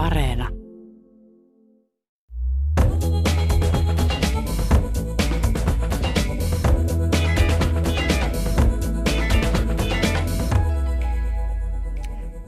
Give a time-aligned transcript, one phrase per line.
[0.00, 0.48] Areena.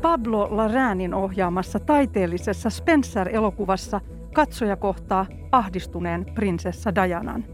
[0.02, 4.00] Pablo Larranin ohjaamassa taiteellisessa Spencer-elokuvassa
[4.34, 7.44] katsoja kohtaa ahdistuneen prinsessa Dianan.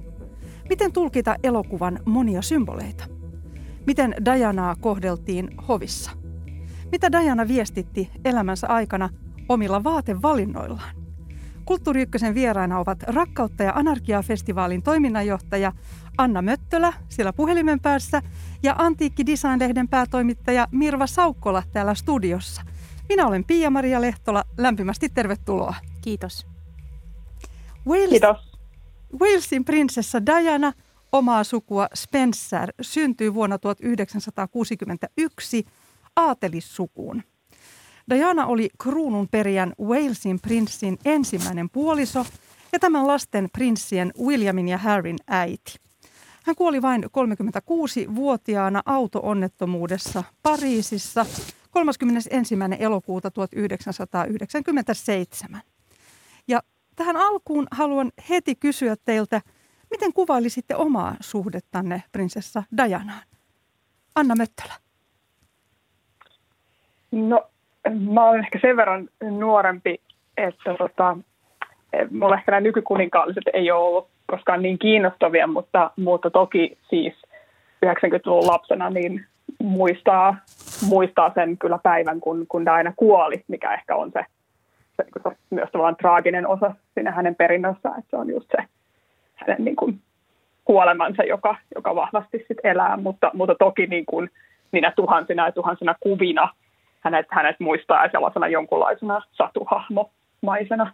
[0.69, 3.05] Miten tulkita elokuvan monia symboleita?
[3.87, 6.11] Miten Dianaa kohdeltiin hovissa?
[6.93, 9.09] Mitä Diana viestitti elämänsä aikana
[9.49, 10.97] omilla vaatevalinnoillaan?
[11.65, 15.73] Kulttuuri Ykkösen vieraina ovat Rakkautta ja anarkiaa-festivaalin toiminnanjohtaja
[16.19, 18.23] Anna Möttölä siellä puhelimen päässä
[18.62, 22.62] ja Antiikki Design-lehden päätoimittaja Mirva Saukkola täällä studiossa.
[23.09, 24.45] Minä olen Pia-Maria Lehtola.
[24.59, 25.74] Lämpimästi tervetuloa.
[26.01, 26.46] Kiitos.
[27.87, 28.37] Wales, Kiitos.
[29.21, 30.73] Walesin prinsessa Diana,
[31.12, 35.65] omaa sukua Spencer, syntyi vuonna 1961
[36.16, 37.23] aatelissukuun.
[38.11, 42.27] Diana oli kruunun perijän Walesin prinssin ensimmäinen puoliso
[42.73, 45.77] ja tämän lasten prinssien Williamin ja Harryn äiti.
[46.45, 51.27] Hän kuoli vain 36-vuotiaana auto-onnettomuudessa Pariisissa
[51.71, 52.55] 31.
[52.79, 55.63] elokuuta 1997.
[56.49, 56.63] Ja
[56.97, 59.41] tähän alkuun haluan heti kysyä teiltä,
[59.91, 63.23] miten kuvailisitte omaa suhdettanne prinsessa Dianaan?
[64.15, 64.75] Anna Möttölä.
[67.10, 67.50] No,
[67.91, 70.00] mä olen ehkä sen verran nuorempi,
[70.37, 71.17] että tota,
[72.11, 77.15] mulla ehkä nämä nykykuninkaalliset ei ole ollut koskaan niin kiinnostavia, mutta, mutta toki siis
[77.87, 79.27] 90-luvun lapsena niin
[79.62, 80.37] muistaa,
[80.89, 84.25] muistaa sen kyllä päivän, kun, kun Diana kuoli, mikä ehkä on se,
[84.97, 88.65] se, se myös tavallaan traaginen osa siinä hänen perinnössään, että se on just se
[89.34, 90.00] hänen niin kuin,
[90.69, 94.31] kuolemansa, joka, joka vahvasti sit elää, mutta, mutta toki niin kuin,
[94.72, 96.49] niinä tuhansina ja tuhansina kuvina
[97.00, 100.93] hänet, hänet muistaa sellaisena jonkunlaisena satuhahmomaisena.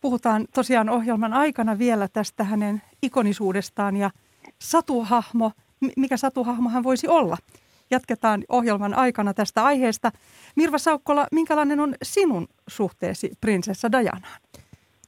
[0.00, 4.10] Puhutaan tosiaan ohjelman aikana vielä tästä hänen ikonisuudestaan ja
[4.58, 5.52] satuhahmo,
[5.96, 7.36] mikä satuhahmo hän voisi olla.
[7.90, 10.10] Jatketaan ohjelman aikana tästä aiheesta.
[10.56, 14.40] Mirva Saukkola, minkälainen on sinun suhteesi prinsessa Dianaan?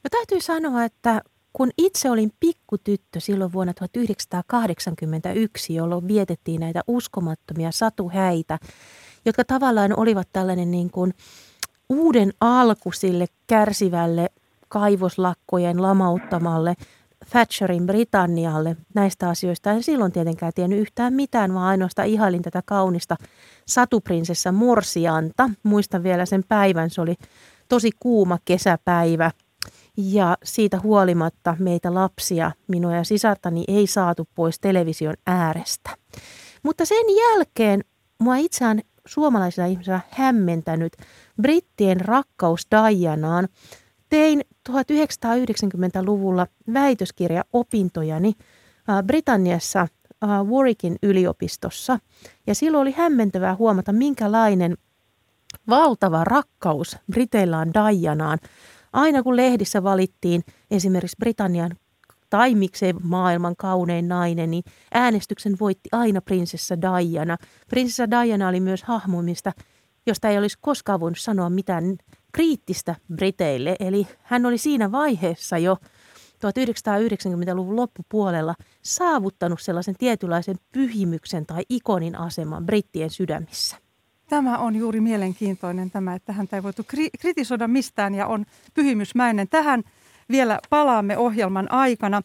[0.03, 1.21] No täytyy sanoa, että
[1.55, 8.59] kun itse olin pikkutyttö silloin vuonna 1981, jolloin vietettiin näitä uskomattomia satuhäitä,
[9.25, 11.13] jotka tavallaan olivat tällainen niin kuin
[11.89, 14.29] uuden alku sille kärsivälle
[14.69, 16.75] kaivoslakkojen lamauttamalle
[17.29, 19.71] Thatcherin Britannialle näistä asioista.
[19.71, 23.15] En silloin tietenkään tiennyt yhtään mitään, vaan ainoastaan ihailin tätä kaunista
[23.67, 25.49] satuprinsessa Morsianta.
[25.63, 27.15] Muistan vielä sen päivän, se oli
[27.69, 29.31] tosi kuuma kesäpäivä–
[29.97, 35.89] ja siitä huolimatta meitä lapsia, minua ja sisartani, ei saatu pois television äärestä.
[36.63, 37.83] Mutta sen jälkeen
[38.19, 40.93] mua itseään suomalaisena ihmisenä hämmentänyt
[41.41, 43.47] brittien rakkaus Dianaan.
[44.09, 48.33] Tein 1990-luvulla väitöskirjaopintojani
[49.05, 49.87] Britanniassa
[50.25, 51.99] Warwickin yliopistossa.
[52.47, 54.77] Ja silloin oli hämmentävää huomata, minkälainen
[55.69, 58.39] valtava rakkaus Briteillä on Dianaan.
[58.95, 60.41] Aina kun lehdissä valittiin
[60.71, 61.71] esimerkiksi Britannian
[62.29, 64.63] tai miksei maailman kaunein nainen, niin
[64.93, 67.37] äänestyksen voitti aina prinsessa Diana.
[67.69, 69.51] Prinsessa Diana oli myös hahmo, mistä,
[70.05, 71.97] josta ei olisi koskaan voinut sanoa mitään
[72.33, 73.75] kriittistä Briteille.
[73.79, 75.77] Eli hän oli siinä vaiheessa jo
[76.35, 83.84] 1990-luvun loppupuolella saavuttanut sellaisen tietynlaisen pyhimyksen tai ikonin aseman brittien sydämissä.
[84.29, 89.47] Tämä on juuri mielenkiintoinen tämä, että häntä ei voitu kri- kritisoida mistään ja on pyhimysmäinen.
[89.47, 89.83] Tähän
[90.31, 92.21] vielä palaamme ohjelman aikana.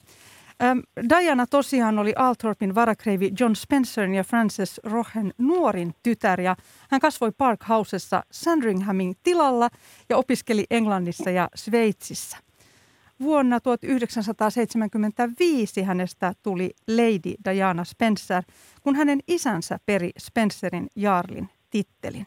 [0.62, 0.78] Ähm,
[1.08, 6.56] Diana tosiaan oli Althorpin varakreivi John Spencerin ja Frances Rohen nuorin tytär ja
[6.90, 9.68] hän kasvoi Park Housessa Sandringhamin tilalla
[10.08, 12.36] ja opiskeli Englannissa ja Sveitsissä.
[13.20, 18.42] Vuonna 1975 hänestä tuli Lady Diana Spencer,
[18.82, 22.26] kun hänen isänsä peri Spencerin Jarlin tittelin.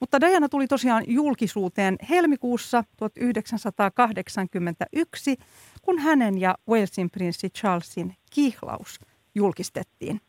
[0.00, 5.36] Mutta Diana tuli tosiaan julkisuuteen helmikuussa 1981,
[5.82, 9.00] kun hänen ja Walesin prinssi Charlesin kihlaus
[9.34, 10.20] julkistettiin.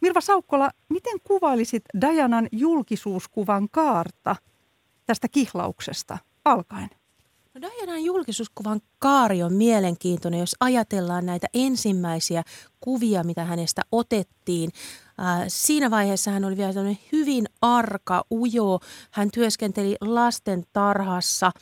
[0.00, 4.36] Mirva Saukkola, miten kuvailisit Dianan julkisuuskuvan kaarta
[5.06, 6.90] tästä kihlauksesta alkaen?
[7.54, 12.42] No Dianan julkisuuskuvan kaari on mielenkiintoinen, jos ajatellaan näitä ensimmäisiä
[12.80, 14.70] kuvia, mitä hänestä otettiin.
[15.20, 16.72] Äh, siinä vaiheessa hän oli vielä
[17.12, 18.80] hyvin arka, ujo.
[19.10, 21.52] Hän työskenteli lasten tarhassa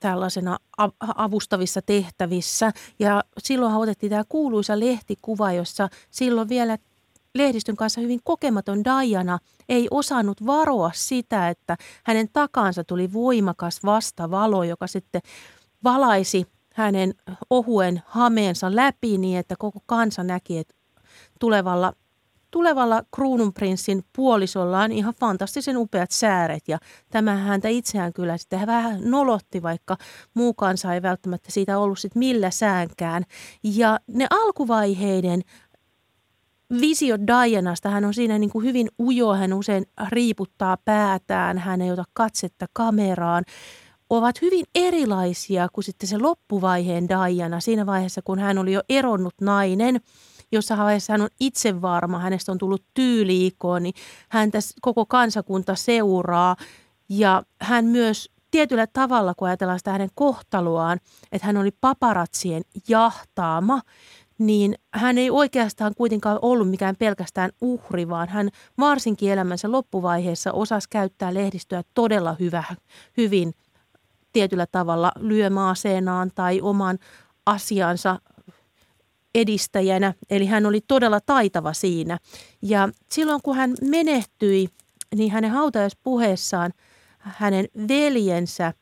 [0.00, 0.58] tällaisena
[1.00, 2.72] avustavissa tehtävissä.
[2.98, 6.78] Ja silloin otettiin tämä kuuluisa lehtikuva, jossa silloin vielä
[7.34, 9.38] lehdistön kanssa hyvin kokematon Diana
[9.68, 15.20] ei osannut varoa sitä, että hänen takansa tuli voimakas vastavalo, joka sitten
[15.84, 17.14] valaisi hänen
[17.50, 20.74] ohuen hameensa läpi niin, että koko kansa näki, että
[21.40, 21.92] tulevalla
[22.56, 26.78] tulevalla kruununprinssin puolisolla on ihan fantastisen upeat sääret ja
[27.10, 29.96] tämä häntä itseään kyllä sitten vähän nolotti, vaikka
[30.34, 33.22] muu kansa ei välttämättä siitä ollut sitten millä säänkään.
[33.62, 35.42] Ja ne alkuvaiheiden
[36.80, 41.90] visio Dianasta, hän on siinä niin kuin hyvin ujo, hän usein riiputtaa päätään, hän ei
[41.90, 43.44] ota katsetta kameraan
[44.10, 49.34] ovat hyvin erilaisia kuin sitten se loppuvaiheen Diana siinä vaiheessa, kun hän oli jo eronnut
[49.40, 50.00] nainen–
[50.52, 53.94] jossa vaiheessa hän on itse varma, hänestä on tullut tyyliikoon, niin
[54.28, 56.56] häntä koko kansakunta seuraa.
[57.08, 61.00] Ja hän myös tietyllä tavalla, kun ajatellaan sitä hänen kohtaloaan,
[61.32, 63.80] että hän oli paparatsien jahtaama,
[64.38, 70.88] niin hän ei oikeastaan kuitenkaan ollut mikään pelkästään uhri, vaan hän varsinkin elämänsä loppuvaiheessa osasi
[70.90, 72.64] käyttää lehdistöä todella hyvä,
[73.16, 73.54] hyvin
[74.32, 76.98] tietyllä tavalla lyömäaseenaan tai oman
[77.46, 78.20] asiansa
[79.36, 82.18] edistäjänä, eli hän oli todella taitava siinä.
[82.62, 84.68] Ja silloin kun hän menehtyi,
[85.14, 86.72] niin hänen hautajaispuheessaan
[87.18, 88.72] hänen veljensä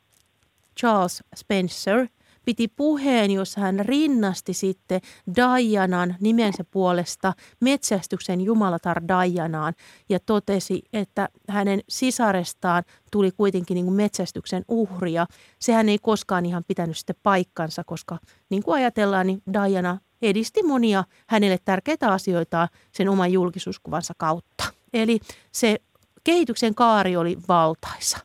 [0.79, 2.07] Charles Spencer
[2.45, 5.01] piti puheen, jossa hän rinnasti sitten
[5.35, 9.73] Dianan nimensä puolesta metsästyksen jumalatar Dianaan
[10.09, 15.25] ja totesi, että hänen sisarestaan tuli kuitenkin niin kuin metsästyksen uhria.
[15.59, 18.17] Sehän ei koskaan ihan pitänyt sitten paikkansa, koska
[18.49, 19.97] niin kuin ajatellaan, niin Diana
[20.29, 24.63] edisti monia hänelle tärkeitä asioita sen oman julkisuuskuvansa kautta.
[24.93, 25.19] Eli
[25.51, 25.77] se
[26.23, 28.17] kehityksen kaari oli valtaisa.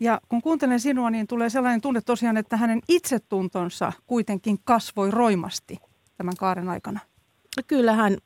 [0.00, 5.78] Ja kun kuuntelen sinua, niin tulee sellainen tunne tosiaan, että hänen itsetuntonsa kuitenkin kasvoi roimasti
[6.16, 7.00] tämän kaaren aikana.
[7.66, 8.16] Kyllä hän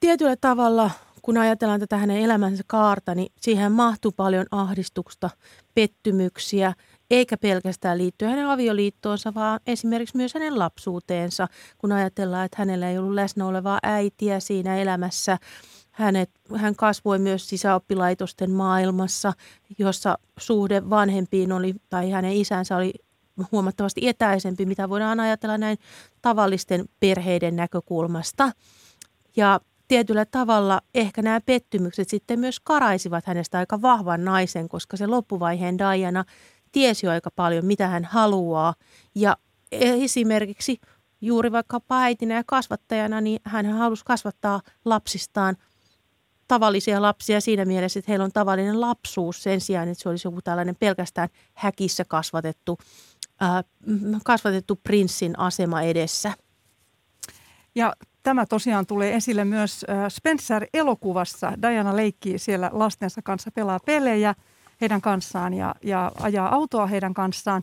[0.00, 0.90] tietyllä tavalla,
[1.22, 5.30] kun ajatellaan tätä hänen elämänsä kaarta, niin siihen mahtuu paljon ahdistusta,
[5.74, 6.72] pettymyksiä,
[7.10, 11.48] eikä pelkästään liittyen hänen avioliittoonsa, vaan esimerkiksi myös hänen lapsuuteensa,
[11.78, 15.38] kun ajatellaan, että hänellä ei ollut läsnä olevaa äitiä siinä elämässä.
[15.90, 19.32] Hänet, hän kasvoi myös sisäoppilaitosten maailmassa,
[19.78, 22.92] jossa suhde vanhempiin oli, tai hänen isänsä oli
[23.52, 25.78] huomattavasti etäisempi, mitä voidaan ajatella näin
[26.22, 28.52] tavallisten perheiden näkökulmasta.
[29.36, 35.06] Ja tietyllä tavalla ehkä nämä pettymykset sitten myös karaisivat hänestä aika vahvan naisen, koska se
[35.06, 36.24] loppuvaiheen Diana–
[36.72, 38.74] tiesi jo aika paljon, mitä hän haluaa.
[39.14, 39.36] Ja
[39.72, 40.80] esimerkiksi
[41.20, 45.56] juuri vaikka äitinä ja kasvattajana, niin hän halusi kasvattaa lapsistaan
[46.48, 50.42] tavallisia lapsia siinä mielessä, että heillä on tavallinen lapsuus sen sijaan, että se olisi joku
[50.42, 52.78] tällainen pelkästään häkissä kasvatettu,
[53.40, 53.64] ää,
[54.24, 56.32] kasvatettu prinssin asema edessä.
[57.74, 61.62] Ja tämä tosiaan tulee esille myös Spencer-elokuvassa.
[61.62, 64.34] Diana leikkii siellä lastensa kanssa, pelaa pelejä–
[64.80, 67.62] heidän kanssaan ja, ja ajaa autoa heidän kanssaan.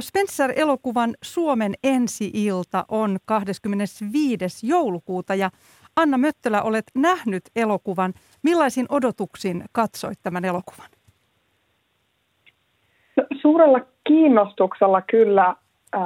[0.00, 4.66] Spencer-elokuvan Suomen ensi-ilta on 25.
[4.66, 5.50] joulukuuta ja
[5.96, 8.14] Anna Möttölä, olet nähnyt elokuvan.
[8.42, 10.88] Millaisin odotuksin katsoit tämän elokuvan?
[13.16, 15.56] No, suurella kiinnostuksella kyllä,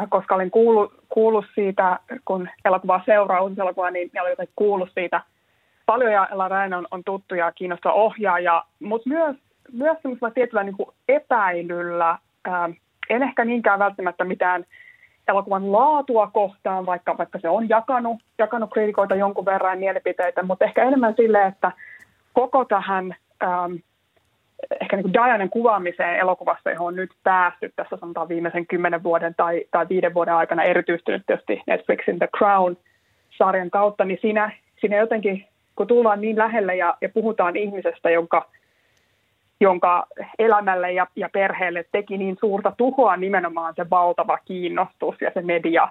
[0.09, 5.21] koska olin kuullut, kuullut siitä, kun elokuvaa seuraa elokuvaa, niin olin jotenkin kuullut siitä
[5.87, 9.37] paljon ja Ella Räin on, on tuttu ja kiinnostava ohjaaja, mutta myös
[9.73, 12.73] myös semmoisella tietyllä niin kuin epäilyllä, ää, ähm,
[13.11, 14.65] en ehkä niinkään välttämättä mitään
[15.29, 20.85] elokuvan laatua kohtaan, vaikka, vaikka se on jakanut, jakanut kriitikoita jonkun verran mielipiteitä, mutta ehkä
[20.85, 21.73] enemmän sille, että
[22.33, 23.73] koko tähän ähm,
[24.81, 29.35] ehkä niin kuin Dianen kuvaamiseen elokuvassa, johon on nyt päästy tässä sanotaan viimeisen kymmenen vuoden
[29.35, 34.97] tai, tai viiden vuoden aikana, erityisesti nyt tietysti Netflixin The Crown-sarjan kautta, niin siinä, siinä
[34.97, 35.47] jotenkin,
[35.77, 38.47] kun tullaan niin lähelle ja, ja puhutaan ihmisestä, jonka–
[39.61, 40.07] jonka
[40.39, 45.89] elämälle ja, ja perheelle teki niin suurta tuhoa nimenomaan se valtava kiinnostus ja se media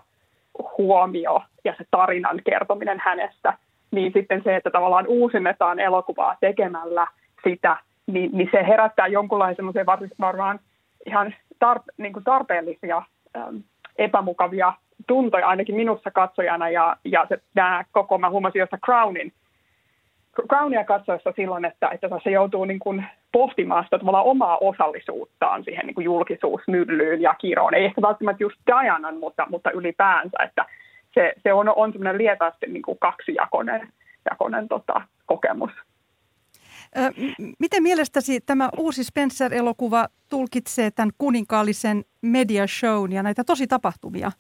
[0.78, 3.54] huomio ja se tarinan kertominen hänestä,
[3.92, 7.08] niin sitten se, että tavallaan uusinnetaan elokuvaa tekemällä
[7.44, 9.66] sitä, niin, niin se herättää jonkunlaisen
[10.20, 10.60] varmaan
[11.06, 11.34] ihan
[11.66, 13.02] tar- niin kuin tarpeellisia
[13.38, 13.64] äm,
[13.98, 14.74] epämukavia
[15.08, 19.34] tuntoja ainakin minussa katsojana ja, ja se, nämä koko, mä huomasin josta Crownin
[20.48, 25.86] Crownia katsoessa silloin, että, että se joutuu niin kuin pohtimaan sitä tavallaan omaa osallisuuttaan siihen
[25.86, 27.74] niin kuin julkisuusmyllyyn ja kiroon.
[27.74, 30.66] Ei ehkä välttämättä just Dianan, mutta, mutta ylipäänsä, että
[31.14, 33.90] se, se on, on semmoinen lietaasti niin kuin kaksijakoinen
[34.30, 35.72] jakoinen, tota, kokemus.
[36.98, 37.02] Ö,
[37.60, 44.32] miten mielestäsi tämä uusi Spencer-elokuva tulkitsee tämän kuninkaallisen media shown ja näitä tosi tapahtumia?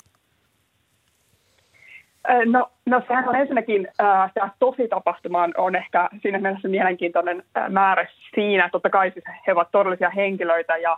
[2.46, 8.08] No, no sehän on ensinnäkin, äh, tämä tosi-tapahtuma on ehkä siinä mielessä mielenkiintoinen äh, määrä
[8.36, 8.70] siinä.
[8.72, 10.98] Totta kai siis he ovat todellisia henkilöitä, ja,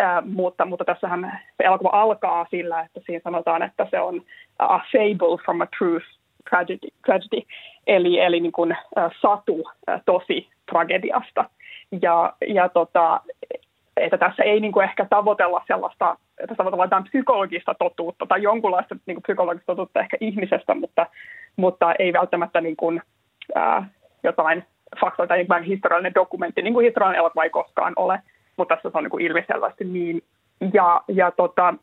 [0.00, 4.22] äh, mutta, mutta tässähän se elokuva alkaa sillä, että siinä sanotaan, että se on
[4.58, 6.06] a fable from a truth
[6.50, 7.42] tragedy, tragedy
[7.86, 11.44] eli, eli niin kuin, äh, satu äh, tosi tragediasta.
[12.02, 13.20] Ja, ja tota,
[13.96, 19.14] että tässä ei niin kuin ehkä tavoitella sellaista, että jotain psykologista totuutta tai jonkunlaista niin
[19.14, 21.06] kuin psykologista totuutta ehkä ihmisestä, mutta,
[21.56, 23.02] mutta ei välttämättä niin kuin,
[23.54, 23.88] ää,
[24.22, 24.64] jotain
[25.00, 28.22] faktoja tai jotain historiallinen dokumentti, niin kuin historiallinen elokuva ei koskaan ole,
[28.56, 30.22] mutta tässä se on niin kuin ilmiselvästi niin.
[30.72, 31.74] Ja, ja tota,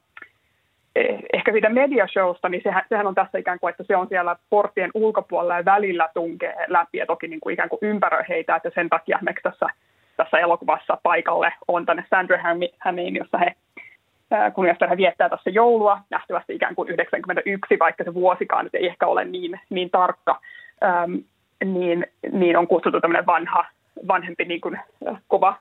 [0.96, 4.36] eh, ehkä siitä mediashowsta, niin sehän, sehän on tässä ikään kuin, että se on siellä
[4.50, 8.72] porttien ulkopuolella ja välillä tunkee läpi ja toki niin kuin ikään kuin ympäröi heitä, että
[8.76, 9.66] sen takia esimerkiksi tässä
[10.18, 13.56] tässä elokuvassa paikalle on tänne Sandringhamiin, jossa he
[14.54, 19.26] kuningastarha viettää tässä joulua, nähtävästi ikään kuin 91, vaikka se vuosikaan nyt ei ehkä ole
[19.26, 20.42] niin, niin tarkka,
[20.84, 21.14] ähm,
[21.66, 23.66] niin, niin on kutsuttu tämmöinen vanha,
[24.08, 24.80] vanhempi niin kuin,
[25.28, 25.58] kova,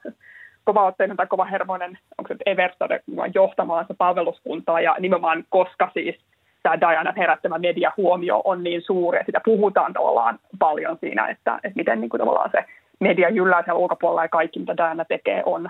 [0.65, 3.01] kovaotteinen tai kovahermoinen, onko se nyt Everstad
[3.35, 6.17] johtamaansa palveluskuntaa, ja nimenomaan koska siis
[6.63, 11.77] tämä Diana herättämä mediahuomio on niin suuri, ja sitä puhutaan tavallaan paljon siinä, että, että
[11.77, 12.65] miten niin kuin tavallaan se
[13.01, 15.69] media jyllää siellä ulkopuolella ja kaikki, mitä Diana tekee, on,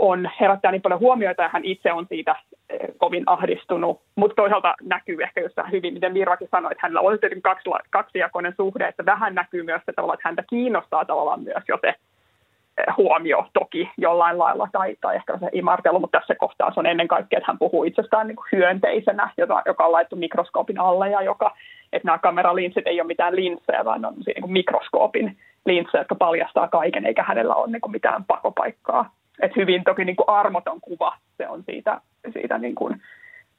[0.00, 2.36] on herättää niin paljon huomioita ja hän itse on siitä
[2.70, 4.00] eh, kovin ahdistunut.
[4.16, 8.54] Mutta toisaalta näkyy ehkä just hyvin, miten Mirvakin sanoi, että hänellä on tietenkin kaksi, kaksijakoinen
[8.56, 12.96] suhde, että vähän näkyy myös se tavalla, että häntä kiinnostaa tavallaan myös jo se eh,
[12.96, 17.08] huomio toki jollain lailla tai, tai ehkä se imartelu, mutta tässä kohtaa se on ennen
[17.08, 21.22] kaikkea, että hän puhuu itsestään niin kuin hyönteisenä, joka, joka on laittu mikroskoopin alle ja
[21.22, 21.56] joka,
[21.92, 25.36] että nämä kameralinssit ei ole mitään linssejä, vaan on niin kuin mikroskoopin
[25.66, 29.10] linssejä, jotka paljastaa kaiken, eikä hänellä ole niin kuin mitään pakopaikkaa.
[29.42, 32.00] Et hyvin toki niin kuin armoton kuva se on siitä,
[32.32, 33.02] siitä niin kuin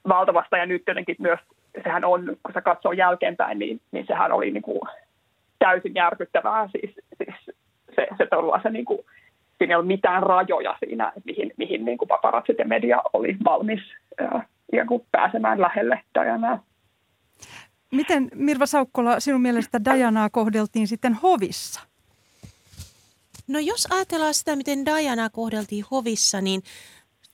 [0.08, 1.40] valtavasta, ja nyt jotenkin myös
[1.84, 4.82] sehän on, kun se katsoo jälkeenpäin, niin, niin sehän oli niin kuin
[5.60, 7.36] täysin järkyttävää, siis, siis
[7.96, 8.28] se, se
[8.64, 9.00] se niin kuin,
[9.58, 13.82] siinä ei ollut mitään rajoja siinä, mihin, mihin niin kuin paparatsit ja media oli valmis
[14.20, 14.46] ää,
[15.12, 16.64] pääsemään lähelle Dianaa.
[17.92, 21.95] Miten Mirva Saukkola sinun mielestä Dianaa kohdeltiin sitten hovissa?
[23.48, 26.64] No jos ajatellaan sitä, miten Diana kohdeltiin hovissa, niin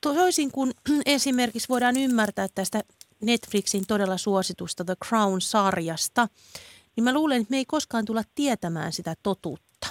[0.02, 0.72] toisin kuin
[1.06, 2.84] esimerkiksi voidaan ymmärtää tästä
[3.22, 6.28] Netflixin todella suositusta The Crown-sarjasta,
[6.96, 9.88] niin mä luulen, että me ei koskaan tulla tietämään sitä totuutta.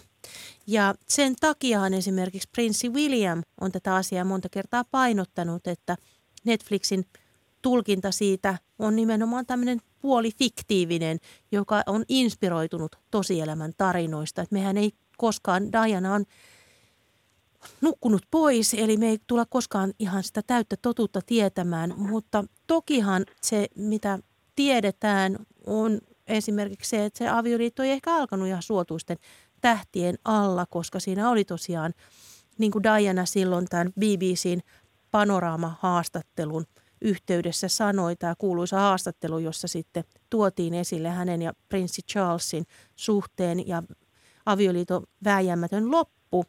[0.67, 5.97] Ja sen takiahan esimerkiksi prinssi William on tätä asiaa monta kertaa painottanut, että
[6.45, 7.07] Netflixin
[7.63, 11.19] tulkinta siitä on nimenomaan tämmöinen puolifiktiivinen,
[11.53, 14.43] joka on inspiroitunut tosielämän tarinoista.
[14.43, 16.25] Että mehän ei koskaan, Diana on
[17.81, 23.67] nukkunut pois, eli me ei tulla koskaan ihan sitä täyttä totuutta tietämään, mutta tokihan se,
[23.77, 24.19] mitä
[24.57, 25.37] tiedetään,
[25.67, 29.17] on esimerkiksi se, että se avioliitto ei ehkä alkanut ihan suotuisten
[29.61, 31.95] tähtien alla, koska siinä oli tosiaan,
[32.59, 34.61] niin kuin Diana silloin tämän BBCn
[35.11, 36.67] panoraama-haastattelun
[37.03, 43.69] yhteydessä sanoi, tämä kuuluisa haastattelu, jossa sitten tuotiin esille hänen ja prinssi Charlesin suhteen.
[43.69, 43.83] Ja
[44.51, 46.45] avioliiton vääjäämätön loppu,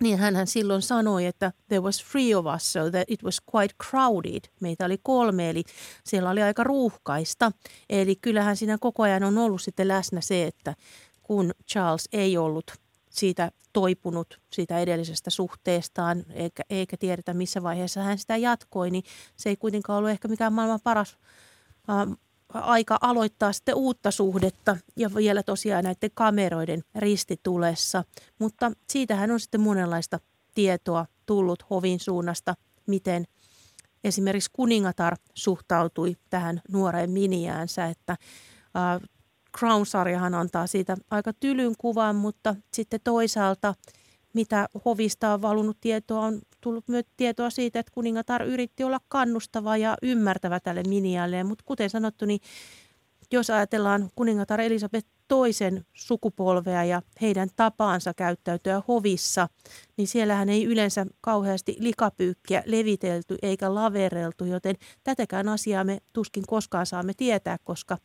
[0.00, 3.74] niin hän silloin sanoi, että there was three of us, so that it was quite
[3.90, 4.40] crowded.
[4.60, 5.64] Meitä oli kolme, eli
[6.04, 7.52] siellä oli aika ruuhkaista.
[7.90, 10.74] Eli kyllähän siinä koko ajan on ollut sitten läsnä se, että
[11.22, 12.72] kun Charles ei ollut
[13.10, 19.04] siitä toipunut siitä edellisestä suhteestaan, eikä, eikä tiedetä missä vaiheessa hän sitä jatkoi, niin
[19.36, 21.16] se ei kuitenkaan ollut ehkä mikään maailman paras
[21.90, 22.16] äh,
[22.54, 28.04] aika aloittaa sitten uutta suhdetta ja vielä tosiaan näiden kameroiden ristitulessa.
[28.38, 30.20] Mutta siitähän on sitten monenlaista
[30.54, 32.54] tietoa tullut hovin suunnasta,
[32.86, 33.24] miten
[34.04, 38.16] esimerkiksi kuningatar suhtautui tähän nuoreen miniäänsä, että
[39.58, 43.74] Crown-sarjahan antaa siitä aika tylyn kuvan, mutta sitten toisaalta
[44.34, 49.76] mitä hovista on valunut tietoa, on tullut myös tietoa siitä, että kuningatar yritti olla kannustava
[49.76, 51.44] ja ymmärtävä tälle minialle.
[51.44, 52.40] Mutta kuten sanottu, niin
[53.32, 59.48] jos ajatellaan kuningatar Elisabeth toisen sukupolvea ja heidän tapaansa käyttäytyä hovissa,
[59.96, 66.86] niin siellähän ei yleensä kauheasti likapyykkiä levitelty eikä lavereltu, joten tätäkään asiaa me tuskin koskaan
[66.86, 67.98] saamme tietää, koska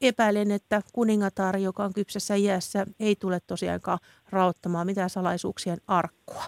[0.00, 3.98] epäilen, että kuningatar, joka on kypsässä iässä, ei tule tosiaankaan
[4.30, 6.44] raottamaan mitään salaisuuksien arkkua.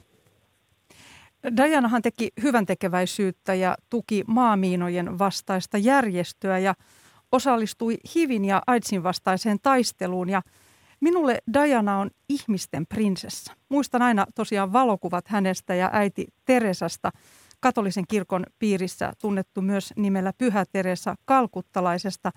[1.57, 6.75] Dianahan teki hyvän tekeväisyyttä ja tuki maamiinojen vastaista järjestöä ja
[7.33, 10.43] osallistui HIVin ja AIDSin vastaiseen taisteluun ja
[11.01, 13.53] Minulle Diana on ihmisten prinsessa.
[13.69, 17.11] Muistan aina tosiaan valokuvat hänestä ja äiti Teresasta
[17.61, 22.33] katolisen kirkon piirissä tunnettu myös nimellä Pyhä Teresa Kalkuttalaisesta,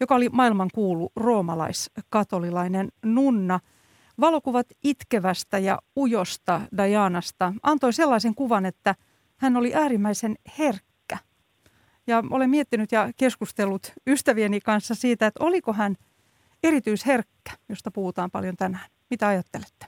[0.00, 3.60] joka oli maailman kuulu roomalaiskatolilainen nunna.
[4.20, 8.94] Valokuvat itkevästä ja ujosta Dianasta antoi sellaisen kuvan, että
[9.36, 11.18] hän oli äärimmäisen herkkä.
[12.06, 15.96] Ja olen miettinyt ja keskustellut ystävieni kanssa siitä, että oliko hän
[16.62, 18.90] erityisherkkä, josta puhutaan paljon tänään.
[19.10, 19.86] Mitä ajattelette?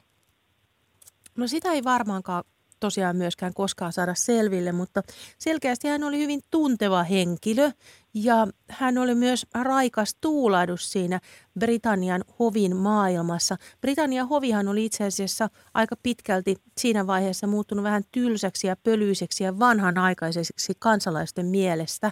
[1.36, 2.44] No sitä ei varmaankaan
[2.80, 5.02] tosiaan myöskään koskaan saada selville, mutta
[5.38, 7.70] selkeästi hän oli hyvin tunteva henkilö
[8.14, 11.20] ja hän oli myös raikas tuulahdus siinä
[11.58, 13.56] Britannian hovin maailmassa.
[13.80, 19.58] Britannian hovihan oli itse asiassa aika pitkälti siinä vaiheessa muuttunut vähän tylsäksi ja pölyiseksi ja
[19.58, 22.10] vanhanaikaiseksi kansalaisten mielestä,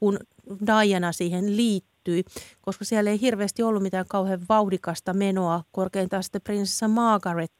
[0.00, 0.18] kun
[0.66, 2.24] Diana siihen liittyi,
[2.60, 5.64] koska siellä ei hirveästi ollut mitään kauhean vauhdikasta menoa.
[5.72, 7.52] Korkeintaan sitten prinsessa Margaret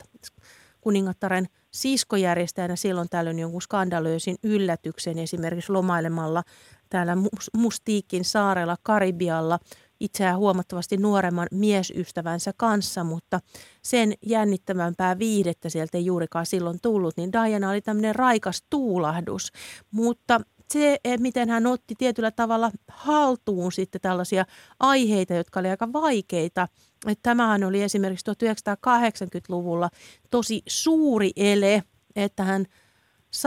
[0.81, 6.43] kuningattaren siskojärjestäjänä silloin tällöin jonkun skandalöisin yllätyksen esimerkiksi lomailemalla
[6.91, 7.17] täällä
[7.57, 9.59] Mustiikin saarella Karibialla
[10.01, 13.41] itseään huomattavasti nuoremman miesystävänsä kanssa, mutta
[13.83, 19.53] sen jännittävämpää viidettä sieltä ei juurikaan silloin tullut, niin Diana oli tämmöinen raikas tuulahdus.
[19.91, 20.41] Mutta
[20.73, 24.45] se, miten hän otti tietyllä tavalla haltuun sitten tällaisia
[24.81, 26.69] aiheita, jotka oli aika vaikeita.
[27.07, 29.91] Että tämähän oli esimerkiksi 1980-luvulla
[30.31, 31.83] tosi suuri ele,
[32.17, 32.67] että hän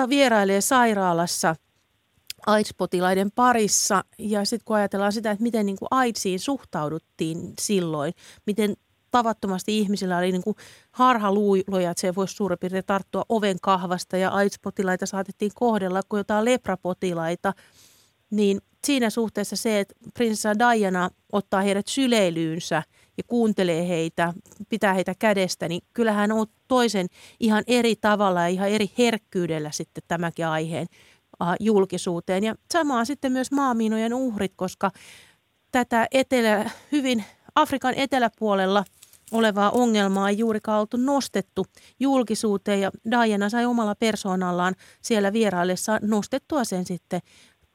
[0.10, 1.56] vierailee sairaalassa
[2.48, 4.04] AIDS-potilaiden parissa.
[4.18, 8.14] Ja sitten kun ajatellaan sitä, että miten niin kuin AIDSiin suhtauduttiin silloin,
[8.46, 8.76] miten
[9.12, 10.56] tavattomasti ihmisillä oli niin kuin
[10.92, 16.46] harhaluuloja, että se voisi suurin piirtein tarttua oven kahvasta ja AIDS-potilaita saatettiin kohdella kuin jotain
[16.46, 17.54] leprapotilaita.
[18.30, 22.84] Niin siinä suhteessa se, että prinsessa Diana ottaa heidät syleilyynsä
[23.18, 24.34] ja kuuntelee heitä,
[24.70, 27.08] pitää heitä kädestä, niin kyllähän on toisen
[27.40, 30.88] ihan eri tavalla ja ihan eri herkkyydellä sitten tämäkin aiheen
[31.60, 32.44] julkisuuteen.
[32.44, 34.92] Ja samaa sitten myös maamiinojen uhrit, koska
[35.72, 37.24] tätä etelä, hyvin
[37.56, 38.86] Afrikan eteläpuolella–
[39.32, 41.66] olevaa ongelmaa ei juurikaan oltu nostettu
[42.00, 47.22] julkisuuteen ja Diana sai omalla persoonallaan siellä vieraillessa nostettua sen sitten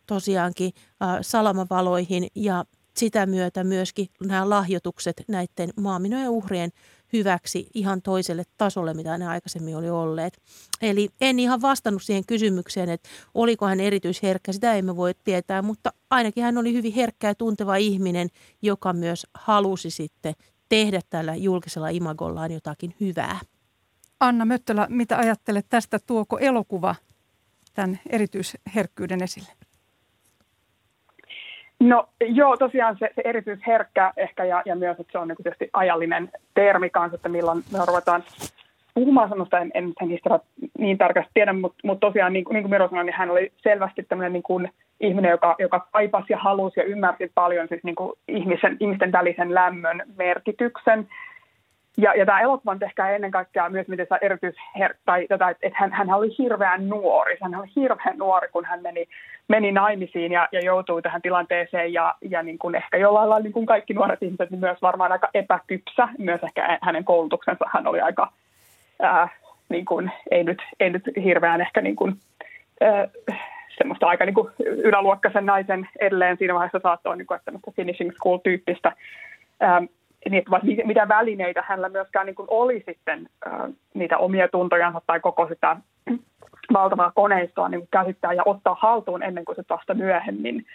[0.07, 0.72] tosiaankin
[1.03, 2.64] äh, salamavaloihin ja
[2.96, 6.70] sitä myötä myöskin nämä lahjoitukset näiden maaminojen uhrien
[7.14, 10.42] hyväksi ihan toiselle tasolle, mitä ne aikaisemmin oli olleet.
[10.83, 15.92] Eli en ihan vastannut siihen kysymykseen, että oliko hän erityisherkkä, sitä emme voi tietää, mutta
[16.11, 18.29] ainakin hän oli hyvin herkkä ja tunteva ihminen,
[18.62, 20.35] joka myös halusi sitten
[20.68, 23.40] tehdä tällä julkisella imagollaan jotakin hyvää.
[24.20, 25.98] Anna Möttölä, mitä ajattelet tästä?
[25.98, 26.94] Tuoko elokuva
[27.74, 29.53] tämän erityisherkkyyden esille?
[31.85, 35.70] No joo, tosiaan se, se erityisherkkä ehkä ja, ja myös, että se on niin tietysti
[35.73, 38.23] ajallinen termi kanssa, että milloin me ruvetaan
[38.94, 40.40] puhumaan sanosta, en, en sen historiaa
[40.79, 44.03] niin tarkasti tiedä, mutta, mutta tosiaan niin, niin kuin Miro sanoi, niin hän oli selvästi
[44.03, 44.70] tämmöinen niin kuin
[45.01, 49.55] ihminen, joka, joka kaipasi ja halusi ja ymmärsi paljon siis niin kuin ihmisen, ihmisten välisen
[49.55, 51.09] lämmön merkityksen.
[51.96, 55.78] Ja, ja tämä elokuva on ehkä ennen kaikkea myös, miten sä erityisher- tai tätä, että,
[55.78, 57.37] hän, hän oli hirveän nuori.
[57.42, 59.07] Hän oli hirveän nuori, kun hän meni,
[59.48, 61.92] meni naimisiin ja, ja joutui tähän tilanteeseen.
[61.92, 65.12] Ja, ja niin kuin ehkä jollain lailla niin kuin kaikki nuoret ihmiset, niin myös varmaan
[65.12, 66.09] aika epäkypsä.
[66.18, 68.33] Myös ehkä hänen koulutuksensa hän oli aika,
[69.02, 69.28] ää,
[69.68, 72.16] niin kuin, ei, nyt, ei nyt hirveän ehkä niin kuin,
[72.80, 73.09] ää,
[73.78, 78.92] semmoista aika niin kuin yläluokkaisen naisen edelleen siinä vaiheessa saattoi niin kuin, että finishing school-tyyppistä.
[79.62, 79.85] Ähm,
[80.31, 83.29] niin, että mitä välineitä hänellä myöskään niin kuin oli sitten
[83.95, 85.77] niitä omia tuntojansa tai koko sitä
[86.73, 90.67] valtavaa koneistoa niin käsittää ja ottaa haltuun ennen kuin se vasta myöhemmin.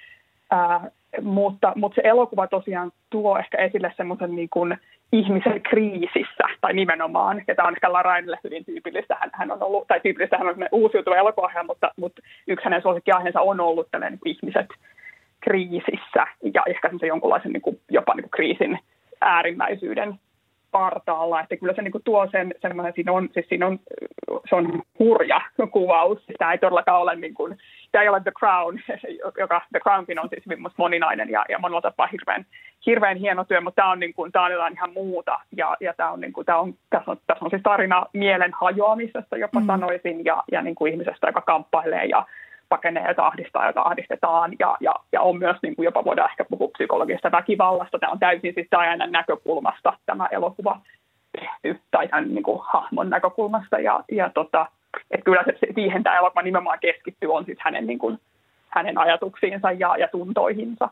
[0.52, 4.78] Ää, mutta, mutta se elokuva tosiaan tuo ehkä esille semmoisen niin kuin
[5.12, 9.88] ihmisen kriisissä, tai nimenomaan, ja tämä on ehkä Larainille hyvin tyypillistä, hän, hän on ollut,
[9.88, 14.36] tai tyypillistä hän on uusiutuva elokuva, mutta, mutta yksi hänen suosikkiaiheensa on ollut tällainen niin
[14.38, 14.68] ihmiset
[15.40, 18.80] kriisissä, ja ehkä semmoisen jonkunlaisen niin kuin, jopa niin kuin kriisin
[19.22, 20.20] äärimmäisyyden
[20.72, 23.80] partaalla, että kyllä se niin kuin tuo sen semmoinen, siinä on, siis siinä on,
[24.50, 27.58] se on hurja kuvaus, tämä ei todellakaan ole niin kuin,
[27.92, 28.80] tämä ei ole The Crown,
[29.40, 32.46] joka The Crownkin on siis hyvin moninainen ja, ja monella tapaa hirveän,
[32.86, 35.40] hirveän hieno työ, mutta tämä on, niin kuin, tämä on jotain ihan muuta.
[35.58, 38.52] Ja, ja tämä on, niin kuin, tämä on, tässä, on, tässä on siis tarina mielen
[38.62, 39.66] hajoamisesta jopa mm.
[39.66, 42.26] sanoisin ja, ja niin kuin ihmisestä, joka kamppailee ja
[42.70, 46.46] pakenee ja ahdistaa, jota ahdistetaan ja, ja, ja on myös niin kuin jopa voidaan ehkä
[46.46, 48.00] puhua psykologisesta väkivallasta.
[48.00, 50.82] Tämä on täysin siis Dianan näkökulmasta tämä elokuva
[51.40, 54.68] tehty tai tämän niin kuin, hahmon näkökulmasta ja, ja tota,
[55.12, 58.20] että kyllä se, siihen tämä elokuva nimenomaan keskittyy on siis hänen, niin kuin,
[58.70, 60.90] hänen ajatuksiinsa ja, ja tuntoihinsa.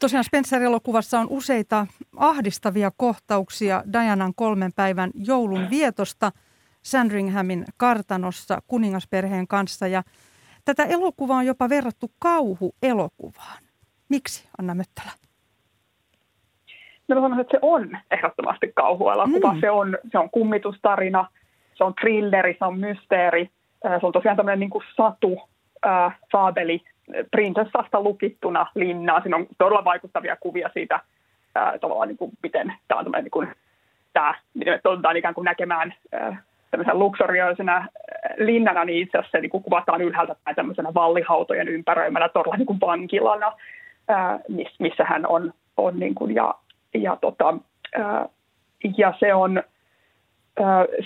[0.00, 1.86] Tosiaan Spencer-elokuvassa on useita
[2.16, 6.32] ahdistavia kohtauksia Dianan kolmen päivän joulun vietosta
[6.82, 10.02] Sandringhamin kartanossa kuningasperheen kanssa ja–
[10.66, 13.62] Tätä elokuvaa on jopa verrattu kauhuelokuvaan.
[14.08, 15.10] Miksi, Anna Möttälä?
[17.08, 19.52] No mä sanoisin, että se on ehdottomasti kauhuelokuva.
[19.52, 19.60] Mm.
[19.60, 21.28] Se, on, se on kummitustarina,
[21.74, 23.50] se on thrilleri, se on mysteeri.
[24.00, 25.48] Se on tosiaan tämmöinen niin kuin satu,
[25.86, 26.82] äh, faabeli
[27.30, 29.22] prinsessasta lukittuna linnaan.
[29.22, 30.94] Siinä on todella vaikuttavia kuvia siitä
[31.56, 33.48] äh, tavallaan, niin kuin, miten tämä on tämmöinen, niin kuin,
[34.12, 34.80] tämä, miten
[35.12, 36.38] me ikään kuin näkemään äh,
[36.70, 37.86] tämmöisenä luksoriaisena
[38.36, 42.66] linnana, niin itse asiassa se niin kuin kuvataan ylhäältä tai tämmöisenä vallihautojen ympäröimällä todella niin
[42.66, 43.52] kuin vankilana,
[44.08, 44.40] ää,
[44.78, 46.54] missä hän on, on niin kuin, ja,
[46.94, 47.54] ja, tota,
[47.98, 48.28] ää,
[48.96, 49.62] ja se on,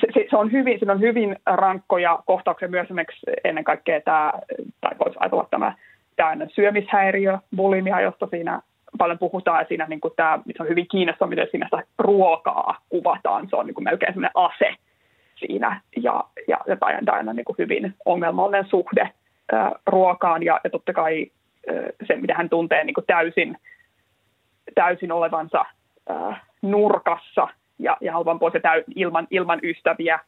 [0.00, 4.32] se, se, se, on hyvin, siinä on hyvin rankkoja kohtauksia myös esimerkiksi ennen kaikkea tämä,
[4.80, 5.74] tai voisi ajatella tämä,
[6.16, 8.60] tämä syömishäiriö, bulimia, josta siinä
[8.98, 12.78] paljon puhutaan ja siinä niin kuin tämä, se on hyvin kiinnostavaa, miten siinä sitä ruokaa
[12.88, 13.46] kuvataan.
[13.50, 14.74] Se on niin kuin melkein sellainen ase
[15.40, 15.80] siinä.
[15.96, 16.76] Ja, ja, ja
[17.06, 19.10] Diana niin kuin hyvin ongelmallinen suhde
[19.52, 21.26] ää, ruokaan ja, ja totta kai
[21.68, 21.76] ää,
[22.06, 23.56] se, mitä hän tuntee niin täysin,
[24.74, 25.64] täysin olevansa
[26.08, 27.48] ää, nurkassa
[27.78, 30.18] ja, ja halvan pois ja täy, ilman, ilman ystäviä,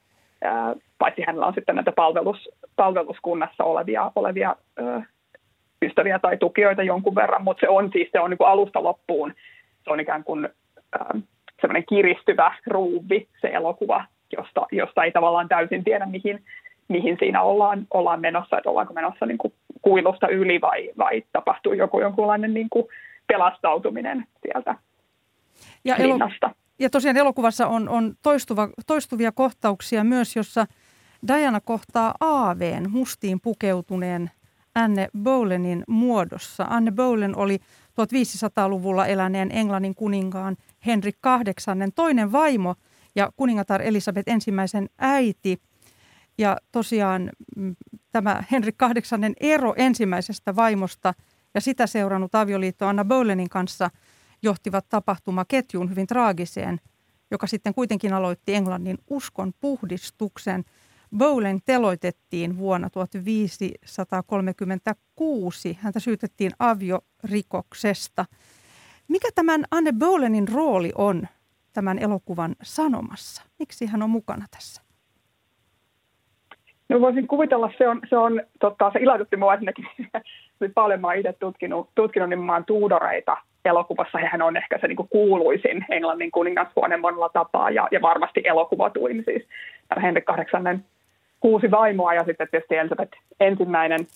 [0.44, 5.02] ää, paitsi hänellä on sitten näitä palvelus, palveluskunnassa olevia, olevia ää,
[5.82, 9.34] ystäviä tai tukijoita jonkun verran, mutta se on siis se on niin kuin alusta loppuun,
[9.84, 10.48] se on ikään kuin
[10.98, 11.14] ää,
[11.60, 16.44] semmoinen kiristyvä ruuvi se elokuva, josta, josta ei tavallaan täysin tiedä, mihin,
[16.88, 21.72] mihin siinä ollaan, ollaan menossa, että ollaanko menossa niin kuin kuilusta yli vai, vai tapahtuu
[21.72, 22.86] joku jonkunlainen niin kuin
[23.26, 24.74] pelastautuminen sieltä
[25.84, 26.46] ja linnasta.
[26.46, 30.66] Elo- ja tosiaan elokuvassa on, on toistuva, toistuvia kohtauksia myös, jossa
[31.28, 34.30] Diana kohtaa aaveen mustiin pukeutuneen
[34.74, 36.66] Anne Bolenin muodossa.
[36.70, 42.74] Anne Bolen oli 1500-luvulla eläneen Englannin kuninkaan Henrik VIII toinen vaimo–
[43.14, 45.62] ja kuningatar Elisabeth ensimmäisen äiti.
[46.38, 47.76] Ja tosiaan mm,
[48.12, 51.14] tämä Henrik VIII ero ensimmäisestä vaimosta
[51.54, 53.90] ja sitä seurannut avioliitto Anna Bolenin kanssa
[54.42, 56.80] johtivat tapahtumaketjuun hyvin traagiseen,
[57.30, 60.64] joka sitten kuitenkin aloitti Englannin uskon puhdistuksen.
[61.16, 65.78] Bolen teloitettiin vuonna 1536.
[65.80, 68.24] Häntä syytettiin aviorikoksesta.
[69.08, 71.28] Mikä tämän Anne Bolenin rooli on
[71.72, 73.42] tämän elokuvan sanomassa?
[73.58, 74.82] Miksi hän on mukana tässä?
[76.88, 79.86] No voisin kuvitella, se on, se, on, totta, se ilahdutti minua ensinnäkin.
[80.74, 84.18] paljon mä itse tutkinut, tutkinut nimenomaan Tuudoreita elokuvassa.
[84.18, 89.48] Hehän on ehkä se niin kuuluisin Englannin kuningashuoneen monella tapaa ja, ja varmasti elokuvatuin siis.
[90.02, 90.80] Henrik VIII
[91.40, 94.06] kuusi vaimoa ja sitten tietysti Elisabeth ensimmäinen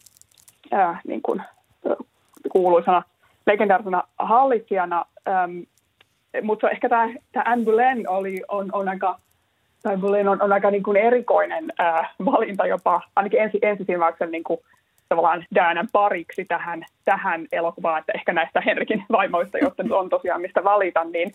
[0.73, 1.43] ää, niin kuin,
[2.49, 3.03] kuuluisana
[3.47, 5.05] legendaarisena hallitsijana.
[5.29, 5.67] Äm,
[6.43, 7.09] mutta ehkä tämä,
[7.45, 9.19] Anne oli, on, on aika,
[9.83, 14.45] tai Boleyn on, on aika niin kuin erikoinen ää, valinta jopa, ainakin ensi, ensisilmäyksen niin
[14.45, 14.61] kuin,
[15.09, 20.65] tavallaan Dianan pariksi tähän, tähän elokuvaan, että ehkä näistä Henrikin vaimoista, joista on tosiaan mistä
[20.65, 21.33] valita, niin,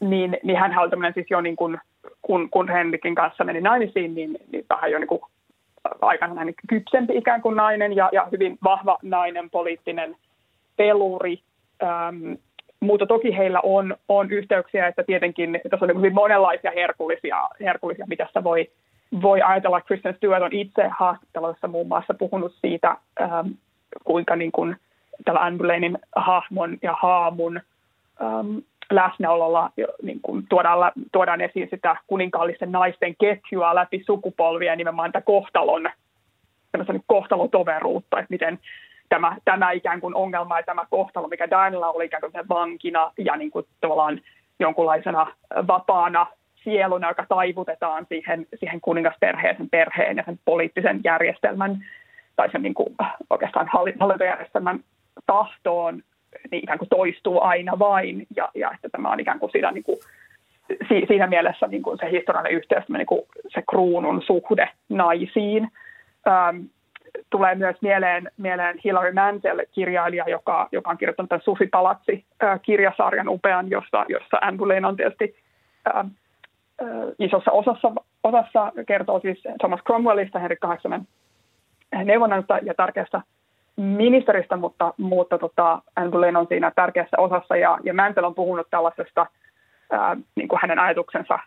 [0.00, 1.78] niin, niin hän oli tämmöinen siis jo niin kuin,
[2.22, 5.22] kun, kun Henrikin kanssa meni naimisiin, niin, niin vähän jo niin kuin
[6.00, 10.16] aikana näin kypsempi ikään kuin nainen ja, ja hyvin vahva nainen, poliittinen
[10.76, 11.40] peluri.
[11.82, 12.32] Ähm,
[12.82, 18.06] mutta toki heillä on, on yhteyksiä, että tietenkin tässä on niin hyvin monenlaisia herkullisia, herkullisia
[18.08, 18.70] mitä sitä voi,
[19.22, 19.80] voi ajatella.
[19.80, 23.48] Kristen Stewart on itse haastatteluissa muun muassa puhunut siitä, ähm,
[24.04, 24.76] kuinka niin kuin
[25.24, 27.60] tällä Anne hahmon ja haamun
[28.22, 28.58] ähm,
[28.90, 29.70] läsnäololla
[30.02, 35.90] niin kuin tuodaan, tuodaan esiin sitä kuninkaallisten naisten ketjua läpi sukupolvia nimenomaan tätä kohtalon,
[37.06, 38.58] kohtalotoveruutta, että miten
[39.12, 43.36] tämä, tämä ikään kuin ongelma ja tämä kohtalo, mikä Dianalla oli ikään kuin vankina ja
[43.36, 44.20] niin kuin tavallaan
[44.60, 45.26] jonkunlaisena
[45.66, 46.26] vapaana
[46.64, 51.84] sieluna, joka taivutetaan siihen, siihen kuningasperheeseen, perheen ja sen poliittisen järjestelmän
[52.36, 52.96] tai sen niin kuin
[53.30, 54.80] oikeastaan hallintojärjestelmän
[55.26, 56.02] tahtoon,
[56.50, 59.84] niin ikään kuin toistuu aina vain ja, ja että tämä on ikään kuin siinä, niin
[59.84, 59.98] kuin,
[60.88, 65.68] siinä mielessä niin kuin se historiallinen yhteys, niin kuin se kruunun suhde naisiin.
[67.30, 73.70] Tulee myös mieleen, mieleen Hilary Mantel, kirjailija, joka, joka on kirjoittanut tämän Susi Palatsi-kirjasarjan upean,
[73.70, 75.36] jossa, jossa Anne Boleyn on tietysti
[75.84, 76.04] ää,
[77.18, 77.92] isossa osassa,
[78.24, 81.00] osassa kertoo siis Thomas Cromwellista, Henrik VIII
[82.04, 83.22] neuvonnasta ja tärkeästä
[83.76, 87.56] ministeristä, mutta, mutta tota, Anne Boleyn on siinä tärkeässä osassa.
[87.56, 89.26] Ja, ja Mantel on puhunut tällaisesta
[89.90, 91.38] ää, niin kuin hänen ajatuksensa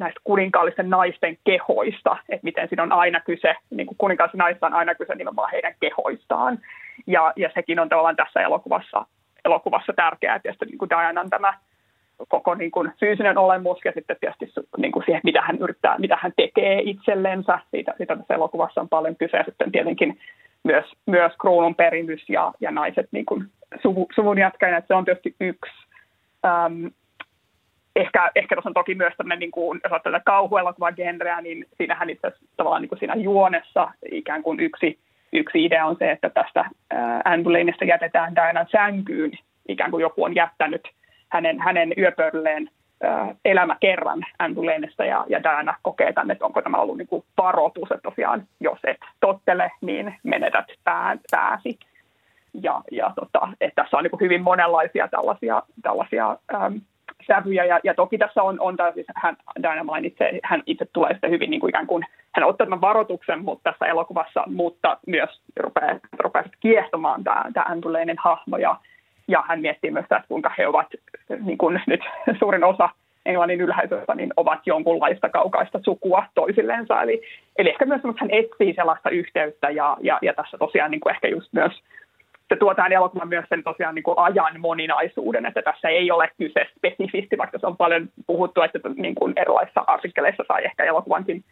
[0.00, 4.74] näistä kuninkaallisten naisten kehoista, että miten siinä on aina kyse, niin kuin kuninkaallisten naista on
[4.74, 6.58] aina kyse nimenomaan heidän kehoistaan.
[7.06, 9.06] Ja, ja sekin on tavallaan tässä elokuvassa,
[9.44, 11.54] elokuvassa tärkeää, että niin kuin Dianan tämä
[12.28, 16.18] koko niin kuin fyysinen olemus ja sitten tietysti niin kuin siihen, mitä hän yrittää, mitä
[16.20, 17.58] hän tekee itsellensä.
[17.70, 19.42] Siitä, siitä tässä elokuvassa on paljon kyse.
[19.44, 20.18] Sitten tietenkin
[20.64, 23.44] myös, myös kruunun perimys ja, ja naiset niin kuin
[23.82, 25.72] suvu, suvun jatkajana, että se on tietysti yksi.
[26.44, 26.86] Ähm,
[28.00, 32.10] ehkä, ehkä tuossa on toki myös tämmöinen, niin kuin, jos ajattelee kauhuelokuvan genreä, niin siinähän
[32.10, 34.98] itse asiassa tavallaan niin kuin siinä juonessa ikään kuin yksi,
[35.32, 39.30] yksi idea on se, että tästä äh, Anne jätetään Dianan sänkyyn,
[39.68, 40.88] ikään kuin joku on jättänyt
[41.28, 42.70] hänen, hänen yöpöydälleen
[43.44, 47.90] elämä kerran Anne ja, ja Diana kokee tänne, että onko tämä ollut niin kuin varoitus,
[47.90, 51.78] että tosiaan jos et tottele, niin menetät pää, pääsi.
[52.62, 56.80] Ja, ja tota, että tässä on niin kuin hyvin monenlaisia tällaisia, tällaisia äm,
[57.34, 61.12] sävyjä, ja, ja toki tässä on, on tämä, siis hän, Diana mainitsee, hän itse tulee
[61.12, 65.40] sitten hyvin niin kuin ikään kuin, hän ottaa tämän varoituksen mutta tässä elokuvassa, mutta myös
[65.56, 68.76] rupeaa, rupeaa kiehtomaan tämä, tämä Anne hahmo, ja,
[69.28, 70.86] ja hän miettii myös että kuinka he ovat,
[71.44, 72.00] niin kuin nyt
[72.40, 72.88] suurin osa
[73.26, 77.02] Englannin ylhäisöstä, niin ovat jonkunlaista kaukaista sukua toisilleensa.
[77.02, 77.22] Eli,
[77.58, 79.70] eli ehkä myös hän etsii sellaista yhteyttä.
[79.70, 81.72] Ja, ja, ja tässä tosiaan niin kuin ehkä just myös
[82.50, 86.30] se tuo tähän elokuvan myös sen tosiaan niin kuin ajan moninaisuuden, että tässä ei ole
[86.38, 91.44] kyse spesifisti, vaikka se on paljon puhuttu, että niin kuin erilaisissa artikkeleissa tai ehkä elokuvankin,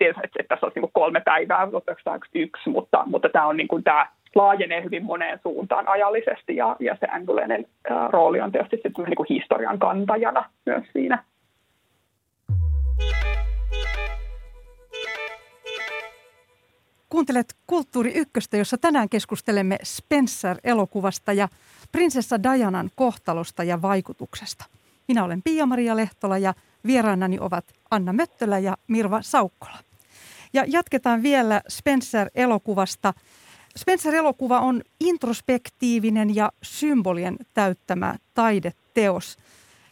[0.00, 3.84] että, että tässä on niin kuin kolme päivää 1991, mutta, mutta tämä on niin kuin
[3.84, 7.66] tämä laajenee hyvin moneen suuntaan ajallisesti ja, ja se Anguleinen
[8.10, 11.24] rooli on tietysti niin kuin historian kantajana myös siinä.
[17.08, 21.48] Kuuntelet Kulttuuri Ykköstä, jossa tänään keskustelemme Spencer-elokuvasta ja
[21.92, 24.64] prinsessa Dianan kohtalosta ja vaikutuksesta.
[25.08, 26.54] Minä olen Pia-Maria Lehtola ja
[26.86, 29.78] vieraanani ovat Anna Möttölä ja Mirva Saukkola.
[30.52, 33.14] Ja jatketaan vielä Spencer-elokuvasta–
[33.78, 39.36] Spencer-elokuva on introspektiivinen ja symbolien täyttämä taideteos.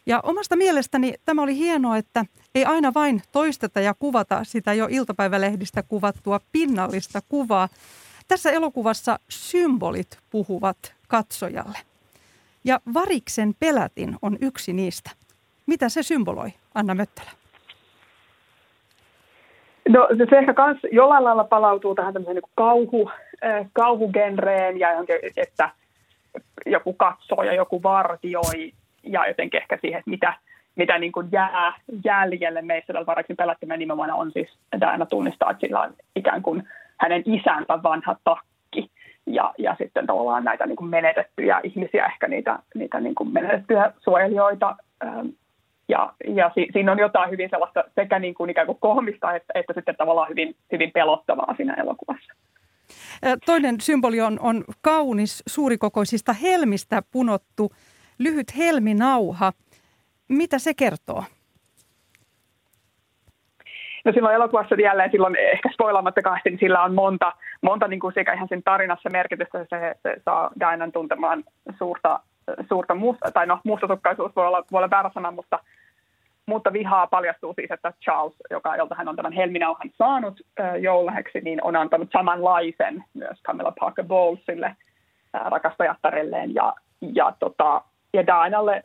[0.07, 4.87] Ja omasta mielestäni tämä oli hienoa, että ei aina vain toisteta ja kuvata sitä jo
[4.89, 7.69] iltapäivälehdistä kuvattua pinnallista kuvaa.
[8.27, 11.77] Tässä elokuvassa symbolit puhuvat katsojalle.
[12.63, 15.11] Ja variksen pelätin on yksi niistä.
[15.65, 17.29] Mitä se symboloi, Anna Möttälä?
[19.89, 23.09] No se ehkä kans jollain lailla palautuu tähän tämmöiseen niin kauhu,
[23.45, 24.89] äh, kauhugenreen ja
[25.37, 25.69] että
[26.65, 28.73] joku katsoo ja joku vartioi
[29.11, 30.33] ja jotenkin ehkä siihen, että mitä,
[30.75, 31.73] mitä niin kuin jää
[32.05, 36.41] jäljelle meistä tällä varsin pelättömän nimenomaan on siis, että aina tunnistaa, että sillä on ikään
[36.41, 36.63] kuin
[36.97, 38.91] hänen isänsä vanha takki
[39.25, 43.91] ja, ja sitten tavallaan näitä niin kuin menetettyjä ihmisiä, ehkä niitä, niitä niin kuin menetettyjä
[44.03, 45.27] suojelijoita, ähm,
[45.89, 49.53] ja, ja si, siinä on jotain hyvin sellaista sekä niin kuin ikään kuin kohmista että,
[49.55, 52.33] että sitten tavallaan hyvin, hyvin pelottavaa siinä elokuvassa.
[53.45, 57.71] Toinen symboli on, on kaunis suurikokoisista helmistä punottu
[58.19, 59.53] lyhyt helminauha.
[60.27, 61.23] Mitä se kertoo?
[64.05, 68.13] No silloin elokuvassa jälleen silloin ehkä spoilaamatta kahti, niin sillä on monta, monta niin kuin
[68.13, 71.43] sekä ihan sen tarinassa merkitystä, se, se saa Dianan tuntemaan
[71.77, 72.19] suurta
[72.67, 75.59] suurta musta, tai no mustasukkaisuus voi olla, voi olla väärä sana, mutta,
[76.45, 81.41] mutta vihaa paljastuu siis, että Charles, joka, jolta hän on tämän helminauhan saanut äh, joululäheksi,
[81.41, 84.75] niin on antanut samanlaisen myös Camilla Parker Bowlesille äh,
[85.45, 87.81] rakastajattarelleen ja, ja, tota,
[88.13, 88.83] ja Dianalle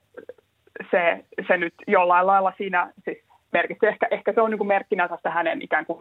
[0.90, 3.18] se, se nyt jollain lailla siinä siis
[3.52, 5.98] merkitsee, ehkä, ehkä se on niin kuin merkkinä tästä hänen ikään kuin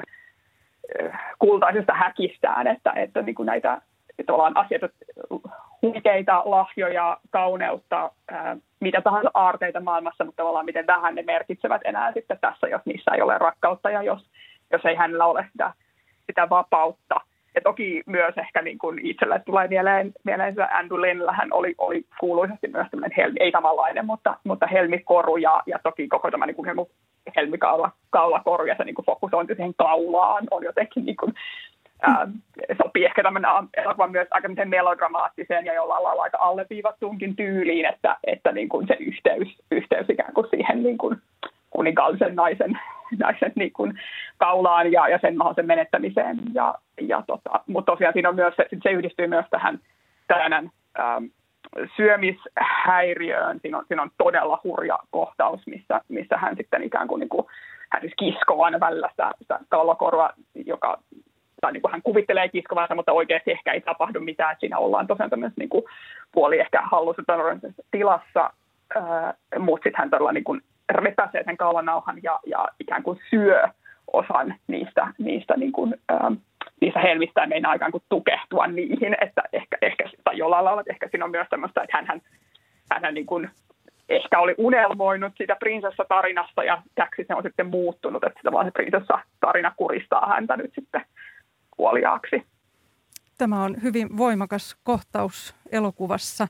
[1.40, 3.82] kultaisesta häkistään, että, että niin kuin näitä
[4.26, 4.90] tavallaan asioita,
[5.82, 12.12] huikeita lahjoja, kauneutta, ää, mitä tahansa aarteita maailmassa, mutta tavallaan miten vähän ne merkitsevät enää
[12.14, 14.30] sitten tässä, jos niissä ei ole rakkautta ja jos,
[14.72, 15.74] jos ei hänellä ole sitä,
[16.26, 17.16] sitä vapautta.
[17.56, 22.06] Ja toki myös ehkä niin kuin itselle tulee mieleen, mieleen että Andrew Linnellähän oli, oli
[22.20, 26.56] kuuluisesti myös tämmöinen helmi, ei samanlainen, mutta, mutta helmikoru ja, ja toki koko tämä niin
[26.56, 26.70] kuin
[27.36, 27.92] helmikaula
[28.68, 31.34] ja se niin kuin fokusointi siihen kaulaan on jotenkin niin kuin
[32.02, 32.28] ää,
[32.84, 38.52] sopii ehkä tämmöinen elokuva myös aika melodramaattiseen ja jollain lailla aika alleviivattuunkin tyyliin, että, että
[38.52, 41.22] niin kuin se yhteys, yhteys ikään kuin siihen niin kuin
[41.72, 42.80] kuninkaallisen naisen,
[43.24, 44.00] naisen niin kuin
[44.38, 46.38] kaulaan ja, ja sen mahdollisen menettämiseen.
[46.54, 49.80] Ja, ja tota, mutta tosiaan siinä on myös, se, se yhdistyy myös tähän
[50.28, 51.26] tämän ähm,
[51.96, 53.60] syömishäiriöön.
[53.62, 57.48] Siinä on, siinä on todella hurja kohtaus, missä, missä hän sitten ikään kuin, niin kuin
[57.90, 60.30] hän siis kiskoo aina välillä sitä, sitä kaulakorva,
[60.66, 61.00] joka
[61.62, 64.56] tai niin kuin hän kuvittelee kiskovansa, mutta oikeasti ehkä ei tapahdu mitään.
[64.60, 65.84] Siinä ollaan tosiaan tämmöisessä niin kuin
[66.32, 67.24] puoli ehkä hallussa
[67.92, 68.54] tilassa,
[68.96, 70.62] äh, mutta sitten hän todella niin kuin
[70.95, 73.67] repäsee sen kaulanauhan ja, ja ikään kuin syö
[74.13, 76.34] osan niistä, niistä, niin kuin, ähm,
[76.82, 80.93] niistä helmistä ja meinaa ikään kuin tukehtua niihin, että ehkä, ehkä tai jollain lailla, että
[80.93, 82.21] ehkä siinä on myös tämmöistä, että hän, hän,
[83.04, 83.49] hän niin kuin
[84.10, 88.71] ehkä oli unelmoinut siitä prinsessatarinasta ja täksi se on sitten muuttunut, että sitä vaan se
[88.71, 91.06] prinsessa tarina kuristaa häntä nyt sitten
[91.77, 92.43] kuoliaaksi.
[93.38, 96.47] Tämä on hyvin voimakas kohtaus elokuvassa.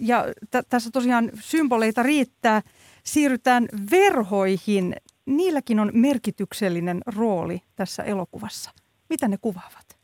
[0.00, 2.62] Ja t- tässä tosiaan symboleita riittää.
[3.04, 4.96] Siirrytään verhoihin.
[5.26, 8.70] Niilläkin on merkityksellinen rooli tässä elokuvassa.
[9.10, 9.96] Mitä ne kuvaavat?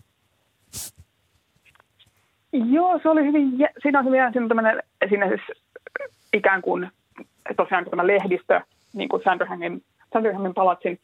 [2.52, 3.50] Joo, se oli hyvin,
[3.82, 5.62] siinä on hyvin siinä, siinä siis
[6.32, 6.90] ikään kuin
[7.56, 8.60] tosiaan tämä lehdistö,
[8.94, 9.80] niin kuin Sandringham,
[10.12, 11.00] Sandringhamin palatsin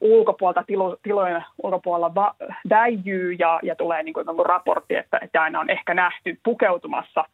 [0.00, 2.34] ulkopuolelta, tilo, tilojen ulkopuolella va,
[2.70, 7.24] väijyy ja, ja tulee niin kuin, raportti, että, että aina on ehkä nähty pukeutumassa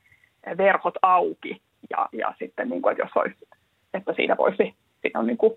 [0.59, 3.49] verhot auki ja, ja sitten niin kuin, että jos olisi,
[3.95, 5.53] että siinä voisi, siinä on niin kuin,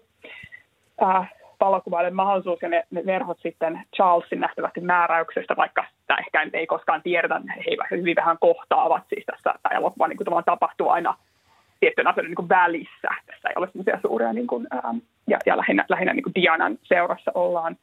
[1.04, 6.68] äh, valokuvaille mahdollisuus ja ne, ne verhot sitten Charlesin nähtävästi määräyksestä, vaikka tämä ehkä ei
[6.68, 7.42] koskaan tiedetä,
[7.92, 11.18] he hyvin vähän kohtaavat siis tässä, tämä elokuva niin tapahtuu aina
[11.80, 13.10] tiettyjen asioiden niin välissä.
[13.26, 14.94] Tässä ei ole sellaisia suuria, niin kuin, ää,
[15.28, 17.78] ja, ja lähinnä, lähinnä niin kuin Dianan seurassa ollaan,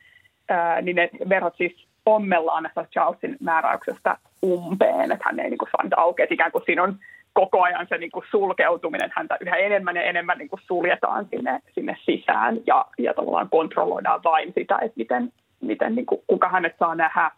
[0.48, 5.68] ää, niin ne verhot siis ommellaan näistä Charlesin määräyksestä umpeen, että hän ei niin kuin
[5.70, 6.98] saa aukeaa, ikään kuin siinä on
[7.33, 11.61] koko ajan se niin kuin sulkeutuminen, häntä yhä enemmän ja enemmän niin kuin suljetaan sinne,
[11.74, 16.74] sinne sisään ja, ja tavallaan kontrolloidaan vain sitä, että miten, miten niin kuin, kuka hänet
[16.79, 17.31] saa nähdä,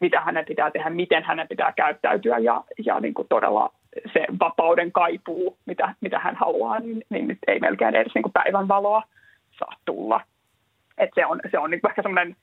[0.00, 3.72] mitä hänen pitää tehdä, miten hänen pitää käyttäytyä ja, ja niin kuin todella
[4.12, 8.32] se vapauden kaipuu, mitä, mitä hän haluaa, niin, niin nyt ei melkein edes niin kuin
[8.32, 9.02] päivän valoa
[9.58, 10.20] saa tulla.
[10.98, 12.36] Et se on, se on niin ehkä semmoinen,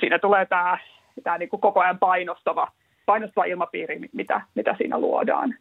[0.00, 0.78] siinä tulee tämä,
[1.24, 2.72] tämä niin koko ajan painostava,
[3.06, 5.54] painostava ilmapiiri, mitä, mitä siinä luodaan.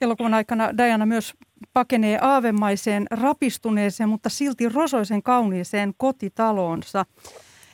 [0.00, 1.34] Elokuvan aikana Diana myös
[1.72, 7.04] pakenee aavemaiseen, rapistuneeseen, mutta silti rosoisen kauniiseen kotitaloonsa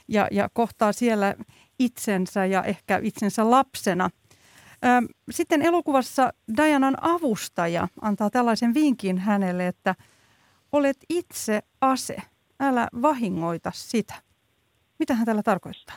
[0.08, 1.34] ja, ja kohtaa siellä
[1.78, 4.10] itsensä ja ehkä itsensä lapsena–
[5.30, 9.94] sitten elokuvassa Dianan avustaja antaa tällaisen vinkin hänelle, että
[10.72, 12.16] olet itse ase,
[12.60, 14.14] älä vahingoita sitä.
[14.98, 15.96] Mitä hän tällä tarkoittaa?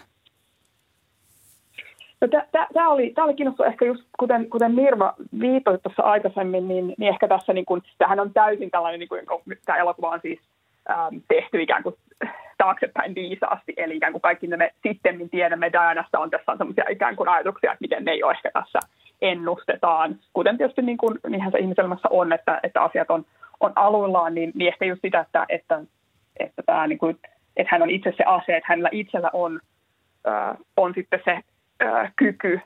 [2.22, 2.28] No,
[2.74, 7.28] Tämä oli, oli kiinnostava ehkä just kuten, kuten Mirva viitoi tuossa aikaisemmin, niin, niin ehkä
[7.28, 9.26] tässä niin kun, tämähän on täysin tällainen, niin kuin,
[9.66, 10.40] tämä elokuva on siis
[10.90, 11.96] ähm, tehty ikään kuin
[12.58, 17.16] taaksepäin viisaasti, eli ikään kuin kaikki me sitten tiedämme Dianasta on tässä on sellaisia ikään
[17.16, 18.80] kuin ajatuksia, että miten ne ei ole ehkä tässä
[19.22, 23.26] ennustetaan, kuten tietysti niin kuin, niinhän se ihmiselämässä on, että, että asiat on,
[23.60, 25.82] on aluillaan, niin, niin ehkä just sitä, että, että,
[26.40, 27.20] että, tämä, niin kuin,
[27.58, 29.60] että hän on itse se ase, että hänellä itsellä on,
[30.28, 31.40] äh, on sitten se
[31.84, 32.62] äh, kyky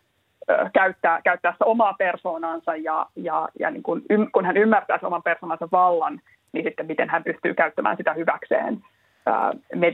[0.51, 4.01] äh, käyttää, käyttää sitä omaa persoonansa ja, ja, ja niin kuin,
[4.31, 8.81] kun hän ymmärtää sen oman persoonansa vallan, niin sitten miten hän pystyy käyttämään sitä hyväkseen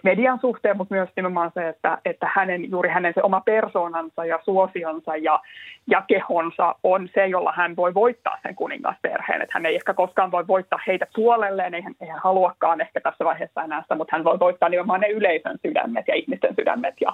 [0.03, 4.39] median suhteen, mutta myös nimenomaan se, että, että hänen, juuri hänen se oma persoonansa ja
[4.45, 5.39] suosionsa ja,
[5.87, 9.41] ja kehonsa on se, jolla hän voi voittaa sen kuningasperheen.
[9.41, 13.01] Että hän ei ehkä koskaan voi voittaa heitä puolelleen, ei hän, ei hän haluakaan ehkä
[13.01, 16.95] tässä vaiheessa enää sitä, mutta hän voi voittaa nimenomaan ne yleisön sydämet ja ihmisten sydämet
[17.01, 17.13] ja,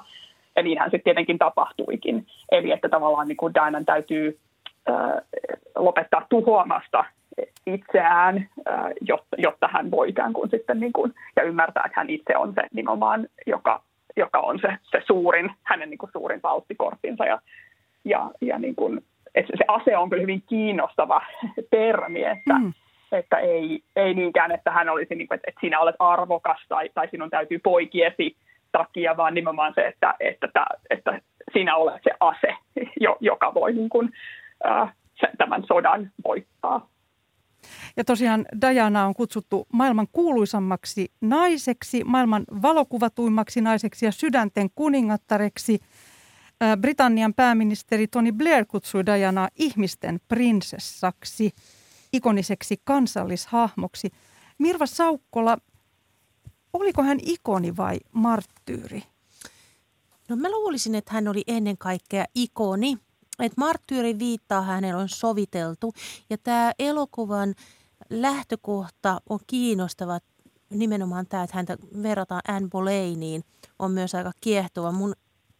[0.56, 2.25] ja niinhän sitten tietenkin tapahtuikin.
[2.51, 4.39] Eli että tavallaan niin kuin Dianan täytyy
[5.75, 7.06] lopettaa tuhoamasta
[7.65, 8.49] itseään,
[9.01, 12.53] jotta, jotta hän voi ikään kuin sitten niin kuin, ja ymmärtää, että hän itse on
[12.53, 13.83] se nimenomaan, joka,
[14.15, 17.25] joka on se, se suurin, hänen niin kuin suurin valttikorttinsa.
[17.25, 17.41] Ja,
[18.05, 19.01] ja, ja niin kuin,
[19.35, 21.21] että se ase on kyllä hyvin kiinnostava
[21.71, 22.73] termi, että, mm.
[23.11, 26.89] että ei, ei niinkään, että hän olisi, niin kuin, että, että sinä olet arvokas tai,
[26.93, 28.35] tai sinun täytyy poikiesi
[28.71, 31.19] takia, vaan nimenomaan se, että, että, että, että
[31.53, 32.55] sinä olet se ase,
[33.19, 34.09] joka voi niin kuin,
[35.37, 36.87] tämän sodan voittaa.
[37.97, 45.80] Ja tosiaan Diana on kutsuttu maailman kuuluisammaksi naiseksi, maailman valokuvatuimmaksi naiseksi ja sydänten kuningattareksi.
[46.82, 51.51] Britannian pääministeri Tony Blair kutsui Dianaa ihmisten prinsessaksi,
[52.13, 54.12] ikoniseksi kansallishahmoksi.
[54.58, 55.58] Mirva Saukkola,
[56.73, 59.04] oliko hän ikoni vai marttyyri?
[60.30, 62.97] No mä luulisin, että hän oli ennen kaikkea ikoni
[63.39, 65.93] että marttyyri viittaa hänellä on soviteltu
[66.29, 67.55] ja tämä elokuvan
[68.09, 70.19] lähtökohta on kiinnostava
[70.69, 73.43] nimenomaan tämä, että häntä verrataan Anne Boleyniin,
[73.79, 74.91] on myös aika kiehtova.
[74.91, 75.15] Mun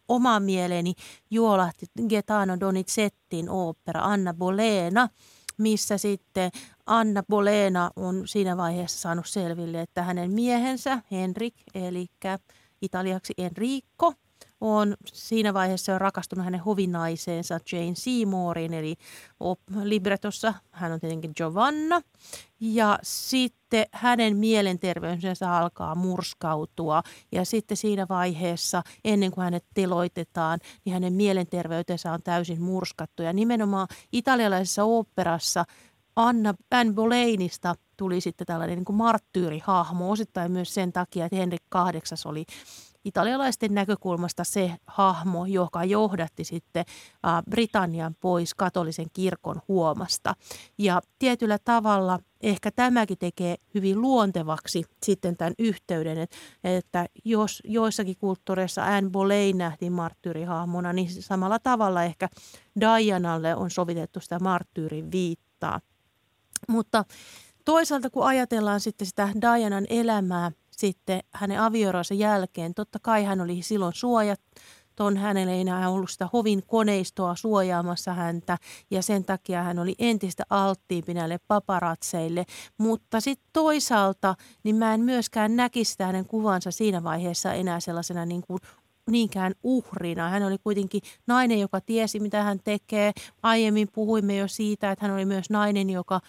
[0.08, 0.94] oma mieleeni
[1.30, 5.08] juolahti Gaetano Donizettin opera Anna Bolena,
[5.58, 6.50] missä sitten
[6.86, 12.06] Anna Bolena on siinä vaiheessa saanut selville, että hänen miehensä Henrik, eli
[12.82, 14.12] italiaksi Enrico–
[14.60, 18.96] on siinä vaiheessa jo rakastunut hänen hovinaiseensa Jane Seymouriin, eli
[19.82, 22.00] libretossa hän on tietenkin Giovanna.
[22.60, 27.02] Ja sitten hänen mielenterveysensä alkaa murskautua
[27.32, 33.22] ja sitten siinä vaiheessa, ennen kuin hänet teloitetaan, niin hänen mielenterveytensä on täysin murskattu.
[33.22, 35.64] Ja nimenomaan italialaisessa oopperassa
[36.16, 41.62] Anna Anne Boleinista tuli sitten tällainen niin kuin marttyyrihahmo, osittain myös sen takia, että Henrik
[41.74, 42.44] VIII oli
[43.06, 46.84] italialaisten näkökulmasta se hahmo, joka johdatti sitten
[47.50, 50.34] Britannian pois katolisen kirkon huomasta.
[50.78, 56.18] Ja tietyllä tavalla ehkä tämäkin tekee hyvin luontevaksi sitten tämän yhteyden,
[56.64, 62.28] että, jos joissakin kulttuureissa Anne Boleyn nähtiin marttyyrihahmona, niin samalla tavalla ehkä
[62.80, 65.80] Dianalle on sovitettu sitä marttyyrin viittaa.
[66.68, 67.04] Mutta
[67.64, 73.62] toisaalta kun ajatellaan sitten sitä Dianan elämää sitten hänen avioeronsa jälkeen, totta kai hän oli
[73.62, 74.40] silloin suojat,
[74.96, 78.58] ton hänelle ei enää ollut sitä hovin koneistoa suojaamassa häntä
[78.90, 82.44] ja sen takia hän oli entistä alttiimpi näille paparatseille.
[82.78, 88.42] Mutta sitten toisaalta niin mä en myöskään näkisi hänen kuvansa siinä vaiheessa enää sellaisena niin
[88.46, 88.60] kuin
[89.10, 90.28] niinkään uhrina.
[90.28, 93.12] Hän oli kuitenkin nainen, joka tiesi, mitä hän tekee.
[93.42, 96.20] Aiemmin puhuimme jo siitä, että hän oli myös nainen, joka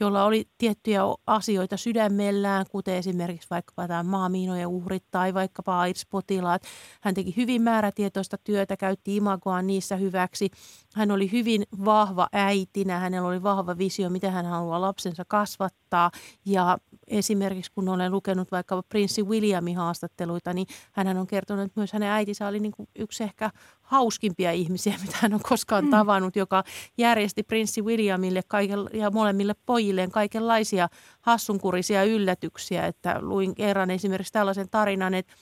[0.00, 6.62] jolla oli tiettyjä asioita sydämellään, kuten esimerkiksi vaikkapa tämä maamiinojen uhrit tai vaikkapa AIDS-potilaat.
[7.00, 10.50] Hän teki hyvin määrätietoista työtä, käytti imagoa niissä hyväksi.
[10.94, 16.10] Hän oli hyvin vahva äitinä, hänellä oli vahva visio, miten hän haluaa lapsensa kasvattaa.
[16.44, 21.92] Ja esimerkiksi kun olen lukenut vaikka prinssi Williamin haastatteluita, niin hän on kertonut, että myös
[21.92, 23.50] hänen äitinsä oli niin kuin yksi ehkä
[23.84, 25.90] hauskimpia ihmisiä, mitä hän on koskaan mm.
[25.90, 26.64] tavannut, joka
[26.98, 30.88] järjesti prinssi Williamille kaiken, ja molemmille pojilleen kaikenlaisia
[31.20, 32.86] hassunkurisia yllätyksiä.
[32.86, 35.32] Että luin kerran esimerkiksi tällaisen tarinan, että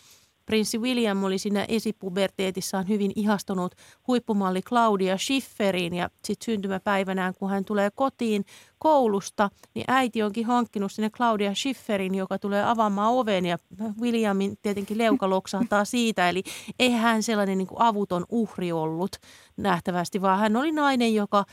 [0.46, 3.74] Prinssi William oli siinä esipuberteetissaan hyvin ihastunut
[4.06, 8.44] huippumalli Claudia Schifferiin ja sitten syntymäpäivänään, kun hän tulee kotiin
[8.78, 13.58] koulusta, niin äiti onkin hankkinut sinne Claudia Schifferin, joka tulee avaamaan oven ja
[14.00, 16.28] Williamin tietenkin leuka loksahtaa siitä.
[16.28, 16.42] Eli
[16.78, 19.16] ei hän sellainen niin kuin avuton uhri ollut
[19.56, 21.44] nähtävästi, vaan hän oli nainen, joka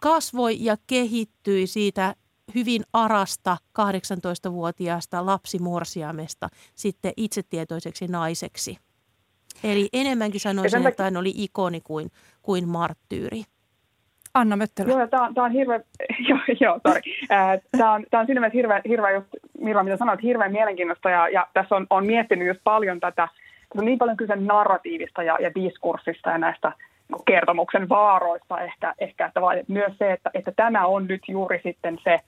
[0.00, 2.14] kasvoi ja kehittyi siitä
[2.54, 8.78] hyvin arasta 18-vuotiaasta lapsimorsiamesta sitten itsetietoiseksi naiseksi.
[9.64, 12.10] Eli enemmänkin sanoisin, että hän oli ikoni kuin,
[12.42, 13.42] kuin marttyyri.
[14.34, 14.92] Anna Möttelä.
[14.92, 15.82] Joo, tämä on, tämä on hirveän,
[16.28, 17.00] joo, joo sorry.
[17.78, 19.28] Tämä on, tämä on siinä mielessä hirveän, hirveän just,
[19.60, 23.28] Mirva, mitä sanoit, hirveän mielenkiintoista ja, ja tässä on, on miettinyt just paljon tätä,
[23.76, 26.72] on niin paljon kyse narratiivista ja, ja diskurssista ja näistä
[27.24, 32.20] kertomuksen vaaroista ehkä, ehkä että myös se, että, että tämä on nyt juuri sitten se,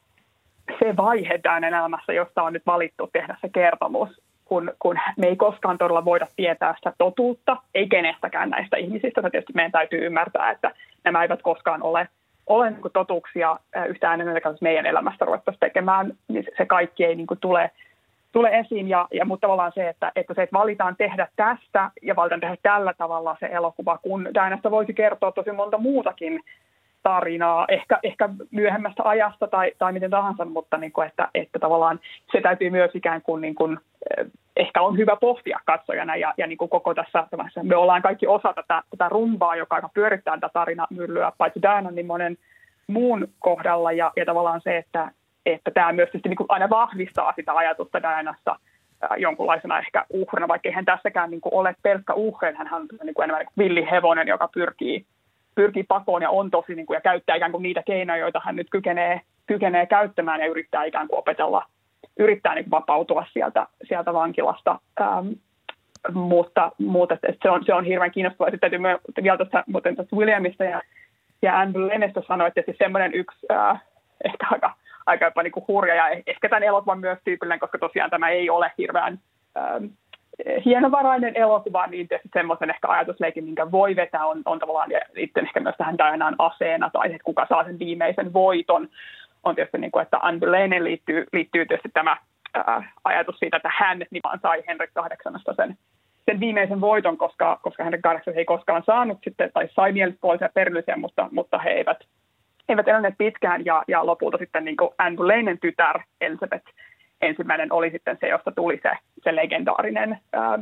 [0.78, 4.08] se vaihe tämän elämässä, josta on nyt valittu tehdä se kertomus,
[4.44, 9.22] kun, kun me ei koskaan todella voida tietää sitä totuutta, ei kenestäkään näistä ihmisistä.
[9.30, 10.70] Tietysti meidän täytyy ymmärtää, että
[11.04, 12.08] nämä eivät koskaan ole,
[12.46, 13.56] ole niin totuuksia
[13.88, 17.70] yhtään enemmän, että meidän elämästä ruvettaisiin tekemään, niin se kaikki ei niin kuin tule,
[18.32, 18.88] tule esiin.
[18.88, 22.56] Ja, ja, mutta tavallaan se että, että se, että valitaan tehdä tästä ja valitaan tehdä
[22.62, 26.40] tällä tavalla se elokuva, kun Dianasta voisi kertoa tosi monta muutakin
[27.05, 32.00] tarinaa, ehkä, ehkä myöhemmästä ajasta tai, tai miten tahansa, mutta niin kuin, että, että tavallaan
[32.32, 33.78] se täytyy myös ikään kuin, niin kuin
[34.18, 34.26] eh,
[34.57, 37.26] ehkä on hyvä pohtia katsojana ja, ja niin kuin koko tässä,
[37.62, 42.38] me ollaan kaikki osa tätä, tätä rumbaa, joka pyörittää tätä tarinamyllyä, paitsi Diana, niin monen
[42.86, 45.11] muun kohdalla ja, ja tavallaan se, että,
[45.46, 48.57] että tämä myös niin kuin aina vahvistaa sitä ajatusta Dianasta
[49.16, 53.24] jonkunlaisena ehkä uhrina, vaikka eihän tässäkään niin kuin ole pelkkä uhri, hän on niin kuin
[53.24, 55.07] enemmän villihevonen, joka pyrkii
[55.55, 58.57] pyrkii pakoon ja on tosi niin kuin, ja käyttää ikään kuin niitä keinoja, joita hän
[58.57, 61.64] nyt kykenee, kykenee käyttämään ja yrittää ikään kuin opetella,
[62.18, 64.78] yrittää niin kuin vapautua sieltä, sieltä vankilasta.
[65.00, 65.28] Ähm,
[66.12, 68.50] mutta, mutta se, on, se on hirveän kiinnostavaa.
[68.50, 70.82] Sitten täytyy vielä tuosta, muuten tästä Williamista ja,
[71.42, 73.82] ja Anne Boleynista sanoa, että siis semmoinen yksi äh,
[74.24, 74.74] ehkä aika,
[75.07, 78.50] aika jopa niin kuin hurja ja ehkä tämän elokuvan myös tyypillinen, koska tosiaan tämä ei
[78.50, 79.18] ole hirveän
[79.57, 79.84] ähm,
[80.64, 85.74] hienovarainen elokuva, niin semmoisen ehkä ajatusleikin, minkä voi vetää, on, on tavallaan itse ehkä myös
[85.78, 88.89] tähän Dianaan aseena, tai että kuka saa sen viimeisen voiton,
[89.45, 92.16] on tietysti niin kuin, että Anne liittyy, liittyy tietysti tämä
[92.55, 95.78] ää, ajatus siitä, että hän nimenomaan sai Henrik kahdeksannasta sen,
[96.26, 100.97] sen viimeisen voiton, koska, koska Henrik kahdeksas ei koskaan saanut sitten, tai sai mielipuolisia perillisiä,
[100.97, 101.99] mutta, mutta he eivät,
[102.68, 106.66] eivät eläneet pitkään, ja, ja lopulta sitten niin kuin Anne Boleyn tytär Elizabeth
[107.26, 108.90] ensimmäinen oli sitten se, josta tuli se,
[109.24, 110.58] se legendaarinen ää,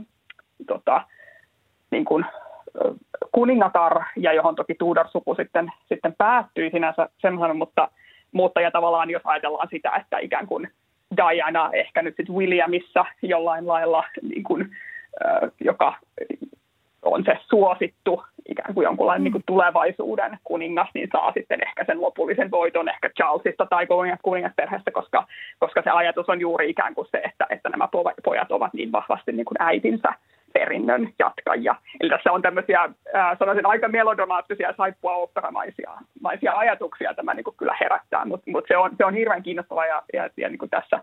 [0.66, 1.02] tota,
[1.90, 2.24] niin kuin,
[3.32, 7.88] kuningatar, ja johon toki Tudor-suku sitten, sitten päättyi sinänsä semmoinen, mutta,
[8.32, 10.70] mutta ja tavallaan jos ajatellaan sitä, että ikään kuin
[11.16, 14.76] Diana ehkä nyt sitten Williamissa jollain lailla, niin kuin,
[15.60, 15.94] joka
[17.02, 19.24] on se suosittu ikään kuin jonkunlainen mm.
[19.24, 23.86] niin kuin tulevaisuuden kuningas, niin saa sitten ehkä sen lopullisen voiton ehkä Charlesista tai
[24.22, 25.26] kuningasperheestä, koska,
[25.58, 27.88] koska se ajatus on juuri ikään kuin se, että, että nämä
[28.24, 30.12] pojat ovat niin vahvasti niin kuin äitinsä
[30.52, 31.74] perinnön jatkajia.
[32.00, 32.82] Eli tässä on tämmöisiä,
[33.16, 35.90] äh, sanoisin, aika melodramaattisia saippua operamaisia
[36.20, 39.86] maisia ajatuksia tämä niin kuin kyllä herättää, mutta mut se, on, se on hirveän kiinnostava
[39.86, 41.00] ja, ja, ja niin kuin tässä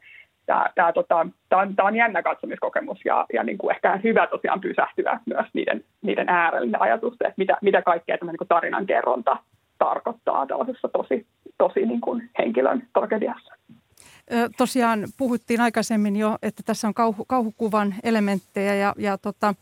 [0.50, 4.28] tämä, tämä, tota, tämä, on, tämä on jännä katsomiskokemus ja, ja niin kuin ehkä hyvä
[4.28, 9.38] tosiaan pysähtyä myös niiden, niiden äärelle ajatusten, että mitä, mitä kaikkea tämä niin tarinan kerronta
[9.78, 11.28] tarkoittaa tällaisessa tosi,
[11.58, 13.54] tosi niin kuin henkilön tragediassa.
[14.58, 19.54] Tosiaan puhuttiin aikaisemmin jo, että tässä on kauhu, kauhukuvan elementtejä ja, ja tota,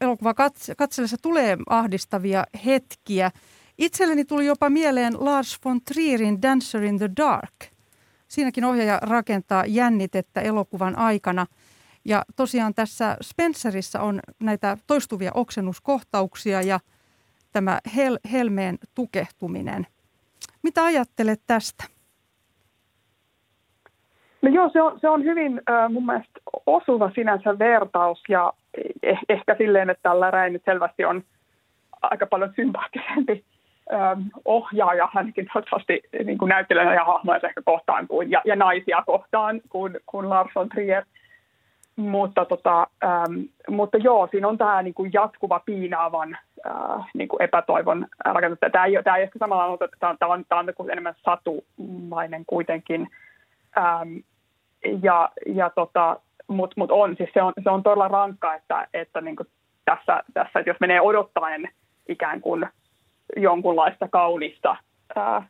[0.00, 0.34] elokuva
[0.76, 3.30] katsellessa tulee ahdistavia hetkiä.
[3.78, 7.73] Itselleni tuli jopa mieleen Lars von Trierin Dancer in the Dark.
[8.28, 11.46] Siinäkin ohjaaja rakentaa jännitettä elokuvan aikana.
[12.04, 16.80] Ja tosiaan tässä Spencerissa on näitä toistuvia oksennuskohtauksia ja
[17.52, 19.86] tämä hel- helmeen tukehtuminen.
[20.62, 21.84] Mitä ajattelet tästä?
[24.42, 28.52] No joo, se on, se on hyvin äh, mun mielestä osuva sinänsä vertaus ja
[29.02, 31.22] eh, ehkä silleen, että tällä nyt selvästi on
[32.02, 33.44] aika paljon sympaattisempi
[34.44, 36.52] ohjaaja ainakin toivottavasti niin kuin
[36.94, 41.04] ja hahmoja ehkä kohtaan kuin, ja, ja naisia kohtaan kuin, kuin Lars von Trier.
[41.96, 47.42] Mutta, tota, ähm, mutta joo, siinä on tämä niin kuin jatkuva piinaavan äh, niin kuin
[47.42, 48.58] epätoivon rakennus.
[48.72, 52.44] Tämä ei, tämä ei ehkä samalla ole, tämä on, tämä on, tämä on enemmän satumainen
[52.46, 53.08] kuitenkin.
[53.78, 54.16] Ähm,
[55.02, 59.20] ja, ja tota, mutta mut on, siis se on, se on todella rankka, että, että
[59.20, 59.48] niin kuin
[59.84, 61.68] tässä, tässä, että jos menee odottaen
[62.08, 62.66] ikään kuin
[63.36, 64.76] jonkunlaista kaunista
[65.16, 65.48] ää,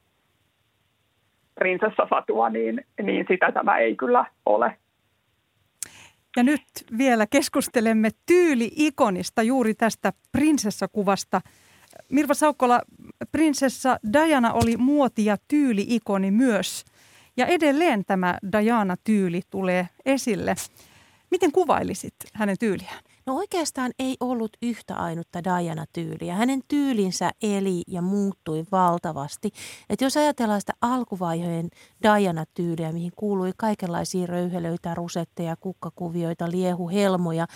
[1.54, 4.78] prinsessasatua, niin, niin sitä tämä ei kyllä ole.
[6.36, 6.62] Ja nyt
[6.98, 11.40] vielä keskustelemme tyyli-ikonista juuri tästä prinsessakuvasta.
[12.10, 12.80] Mirva Saukkola,
[13.32, 16.84] prinsessa Diana oli muoti- ja tyyli-ikoni myös.
[17.36, 20.54] Ja edelleen tämä Diana-tyyli tulee esille.
[21.30, 23.02] Miten kuvailisit hänen tyyliään?
[23.26, 26.34] No oikeastaan ei ollut yhtä ainutta Diana-tyyliä.
[26.34, 29.50] Hänen tyylinsä eli ja muuttui valtavasti.
[29.90, 31.70] Et jos ajatellaan sitä alkuvaiheen
[32.02, 37.46] Diana-tyyliä, mihin kuului kaikenlaisia röyhelöitä, rusetteja, kukkakuvioita, liehuhelmoja.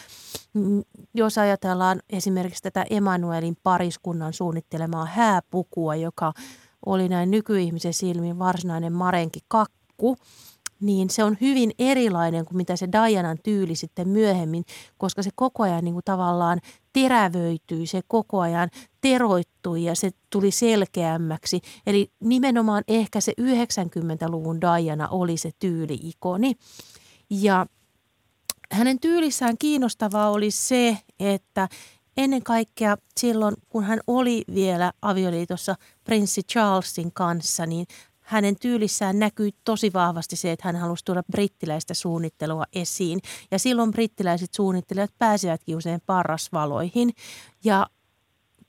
[0.54, 0.82] Mm,
[1.14, 6.32] jos ajatellaan esimerkiksi tätä Emanuelin pariskunnan suunnittelemaa hääpukua, joka
[6.86, 10.16] oli näin nykyihmisen silmin varsinainen marenki kakku,
[10.80, 14.64] niin se on hyvin erilainen kuin mitä se Dianan tyyli sitten myöhemmin,
[14.98, 16.60] koska se koko ajan niin kuin tavallaan
[16.92, 18.70] terävöityi, se koko ajan
[19.00, 21.60] teroittui ja se tuli selkeämmäksi.
[21.86, 26.54] Eli nimenomaan ehkä se 90-luvun Diana oli se tyyliikoni.
[27.30, 27.66] Ja
[28.72, 31.68] hänen tyylissään kiinnostavaa oli se, että
[32.16, 35.74] ennen kaikkea silloin, kun hän oli vielä avioliitossa
[36.04, 37.86] prinssi Charlesin kanssa, niin
[38.28, 43.20] hänen tyylissään näkyy tosi vahvasti se, että hän halusi tuoda brittiläistä suunnittelua esiin.
[43.50, 47.10] Ja silloin brittiläiset suunnittelijat pääsivätkin usein parrasvaloihin.
[47.64, 47.86] Ja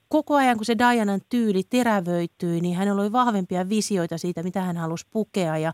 [0.08, 4.78] koko ajan, kun se Dianan tyyli terävöityi, niin hän oli vahvempia visioita siitä, mitä hän
[4.78, 5.58] halusi pukea.
[5.58, 5.74] Ja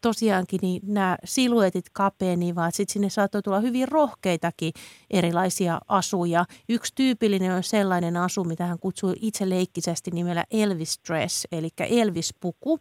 [0.00, 4.72] tosiaankin niin nämä siluetit kapenivat, sitten sinne saattoi tulla hyvin rohkeitakin
[5.10, 6.44] erilaisia asuja.
[6.68, 12.78] Yksi tyypillinen on sellainen asu, mitä hän kutsui itse leikkisesti nimellä Elvis Dress, eli Elvis-puku.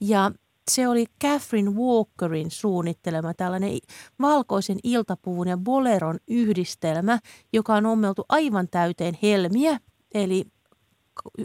[0.00, 0.30] Ja
[0.70, 3.78] se oli Catherine Walkerin suunnittelema tällainen
[4.20, 7.18] valkoisen iltapuvun ja boleron yhdistelmä,
[7.52, 9.80] joka on ommeltu aivan täyteen helmiä.
[10.14, 10.44] Eli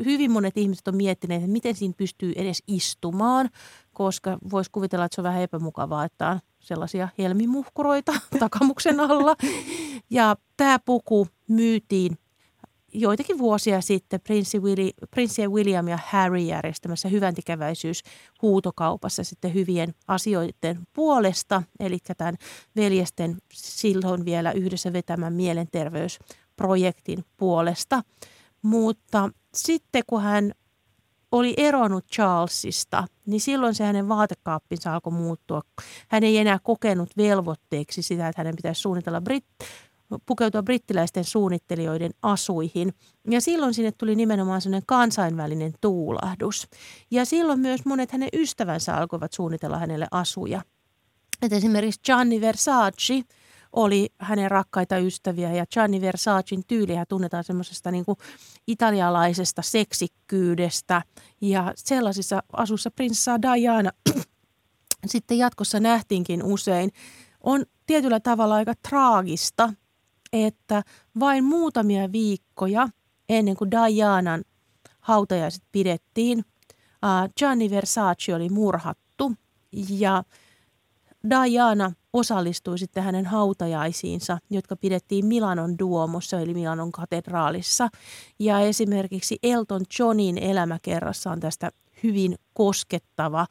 [0.05, 3.49] hyvin monet ihmiset on miettineet, että miten siinä pystyy edes istumaan,
[3.97, 9.35] koska voisi kuvitella, että se on vähän epämukavaa, että on sellaisia helmimuhkuroita takamuksen alla.
[10.09, 12.17] Ja tämä puku myytiin
[12.93, 18.03] joitakin vuosia sitten prinssi, Willi, prinssi William ja Harry järjestämässä hyväntikäväisyys
[18.41, 22.35] huutokaupassa sitten hyvien asioiden puolesta, eli tämän
[22.75, 28.03] veljesten silloin vielä yhdessä vetämän mielenterveysprojektin puolesta.
[28.61, 30.51] Mutta sitten kun hän
[31.31, 35.61] oli eronnut Charlesista, niin silloin se hänen vaatekaappinsa alkoi muuttua.
[36.07, 39.65] Hän ei enää kokenut velvoitteeksi sitä, että hänen pitäisi suunnitella Brit-
[40.25, 42.93] pukeutua brittiläisten suunnittelijoiden asuihin.
[43.29, 46.67] Ja silloin sinne tuli nimenomaan sellainen kansainvälinen tuulahdus.
[47.11, 50.61] Ja silloin myös monet hänen ystävänsä alkoivat suunnitella hänelle asuja.
[51.41, 53.23] Et esimerkiksi Gianni Versace–
[53.77, 58.05] oli hänen rakkaita ystäviä ja Gianni Versacin tyyliä tunnetaan semmoisesta niin
[58.67, 61.01] italialaisesta seksikkyydestä
[61.41, 63.91] ja sellaisissa asussa prinsessa Diana
[65.05, 66.91] sitten jatkossa nähtiinkin usein.
[67.43, 69.73] On tietyllä tavalla aika traagista,
[70.33, 70.83] että
[71.19, 72.89] vain muutamia viikkoja
[73.29, 74.43] ennen kuin Dianan
[74.99, 76.45] hautajaiset pidettiin,
[77.37, 79.33] Gianni Versace oli murhattu
[79.89, 80.23] ja
[81.29, 87.89] Diana osallistui sitten hänen hautajaisiinsa, jotka pidettiin Milanon Duomossa eli Milanon katedraalissa.
[88.39, 91.71] Ja esimerkiksi Elton Johnin elämäkerrassa on tästä
[92.03, 93.47] hyvin koskettava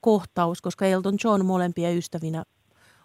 [0.00, 2.44] kohtaus, koska Elton John molempia ystävinä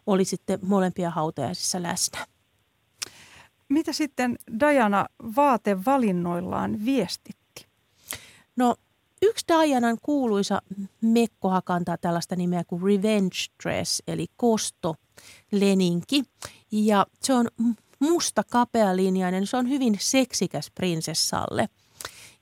[0.08, 2.26] oli sitten molempia hautajaisissa läsnä.
[3.70, 7.68] Mitä sitten Diana vaatevalinnoillaan viestitti?
[8.56, 8.76] No
[9.22, 10.62] yksi Dianan kuuluisa
[11.02, 14.96] mekkoha kantaa tällaista nimeä kuin revenge dress, eli kosto
[15.52, 16.24] leninki.
[16.72, 17.48] Ja se on
[18.00, 21.70] musta kapealinjainen, se on hyvin seksikäs prinsessalle.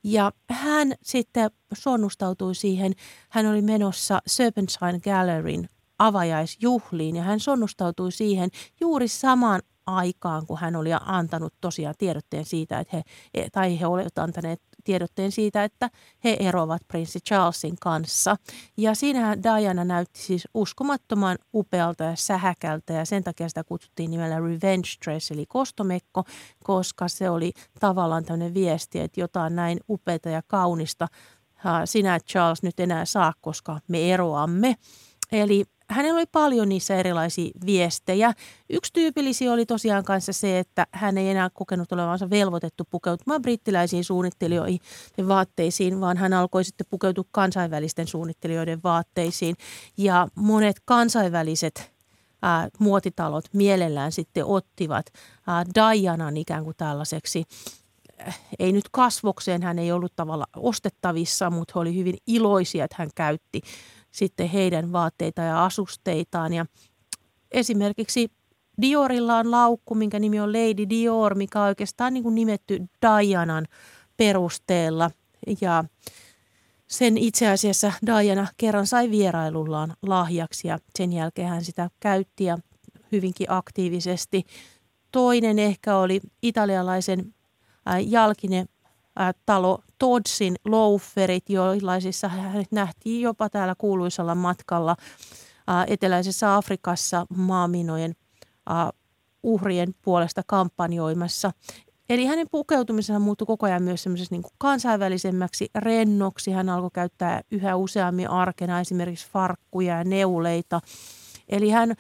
[0.04, 2.94] Ja hän sitten sonnustautui siihen,
[3.30, 5.70] hän oli menossa Serpentine Galleryn
[6.00, 8.50] avajaisjuhliin ja hän sonnustautui siihen
[8.82, 14.18] juuri samaan aikaan, kun hän oli antanut tosiaan tiedotteen siitä, että he, tai he olivat
[14.18, 15.90] antaneet tiedotteen siitä, että
[16.24, 18.36] he eroavat prinssi Charlesin kanssa.
[18.78, 24.36] Ja siinähän Diana näytti siis uskomattoman upealta ja sähäkältä ja sen takia sitä kutsuttiin nimellä
[24.36, 26.24] Revenge Dress eli kostomekko,
[26.64, 31.08] koska se oli tavallaan tämmöinen viesti, että jotain näin upeata ja kaunista
[31.86, 34.76] sinä Charles nyt enää saa, koska me eroamme.
[35.32, 38.34] Eli hänellä oli paljon niissä erilaisia viestejä.
[38.70, 44.04] Yksi tyypillisiä oli tosiaan kanssa se, että hän ei enää kokenut olevansa velvoitettu pukeutumaan brittiläisiin
[44.04, 44.80] suunnittelijoihin
[45.28, 49.56] vaatteisiin, vaan hän alkoi sitten pukeutua kansainvälisten suunnittelijoiden vaatteisiin.
[49.98, 51.92] Ja monet kansainväliset
[52.42, 55.06] ää, muotitalot mielellään sitten ottivat
[55.48, 57.44] ää, Dianan ikään kuin tällaiseksi
[58.28, 62.96] äh, ei nyt kasvokseen, hän ei ollut tavalla ostettavissa, mutta he oli hyvin iloisia, että
[63.00, 63.62] hän käytti
[64.12, 66.54] sitten heidän vaatteita ja asusteitaan.
[66.54, 66.66] Ja
[67.52, 68.32] esimerkiksi
[68.82, 73.66] Diorilla on laukku, minkä nimi on Lady Dior, mikä on oikeastaan niin kuin nimetty Dianan
[74.18, 75.12] perusteella.
[75.62, 75.84] Ja
[76.88, 82.58] sen itse asiassa Diana kerran sai vierailullaan lahjaksi ja sen jälkeen hän sitä käytti ja
[83.12, 84.44] hyvinkin aktiivisesti.
[85.12, 87.34] Toinen ehkä oli italialaisen
[88.08, 88.66] jalkine
[89.46, 94.96] talo Toddsin loaferit, joillaisissa hänet nähtiin jopa täällä kuuluisalla matkalla
[95.88, 98.16] eteläisessä Afrikassa maaminojen
[99.44, 101.52] uhrien puolesta kampanjoimassa.
[102.10, 106.52] Eli hänen pukeutumisensa muuttui koko ajan myös niin kansainvälisemmäksi rennoksi.
[106.52, 110.82] Hän alkoi käyttää yhä useammin arkena esimerkiksi farkkuja ja neuleita.
[111.50, 111.96] Eli hän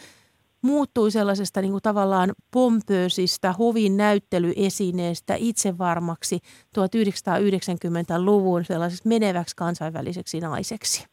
[0.61, 6.39] muuttui sellaisesta niin kuin tavallaan pompöösistä hovin näyttelyesineestä itsevarmaksi
[6.77, 11.05] 1990-luvun sellaisesta meneväksi kansainväliseksi naiseksi.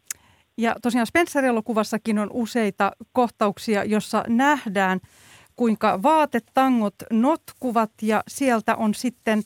[0.59, 5.01] Ja tosiaan Spencer-elokuvassakin on useita kohtauksia, jossa nähdään,
[5.57, 9.42] kuinka vaatetangot notkuvat ja sieltä on sitten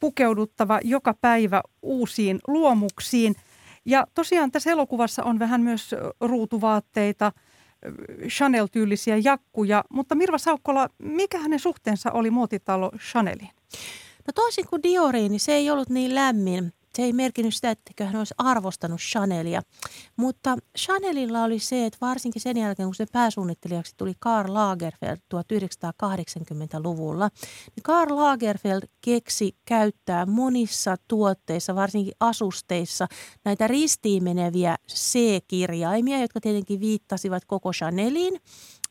[0.00, 3.34] pukeuduttava joka päivä uusiin luomuksiin.
[3.84, 7.32] Ja tosiaan tässä elokuvassa on vähän myös ruutuvaatteita–
[8.28, 13.50] Chanel-tyylisiä jakkuja, mutta Mirva Saukkola, mikä hänen suhteensa oli muotitalo Chaneliin?
[14.26, 18.04] No toisin kuin Dioriin, niin se ei ollut niin lämmin se ei merkinnyt sitä, että
[18.04, 19.62] hän olisi arvostanut Chanelia.
[20.16, 27.30] Mutta Chanelilla oli se, että varsinkin sen jälkeen, kun se pääsuunnittelijaksi tuli Karl Lagerfeld 1980-luvulla,
[27.76, 33.06] niin Karl Lagerfeld keksi käyttää monissa tuotteissa, varsinkin asusteissa,
[33.44, 38.40] näitä ristiin meneviä C-kirjaimia, jotka tietenkin viittasivat koko Chaneliin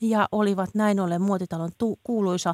[0.01, 2.53] ja olivat näin ollen muotitalon tu- kuuluisa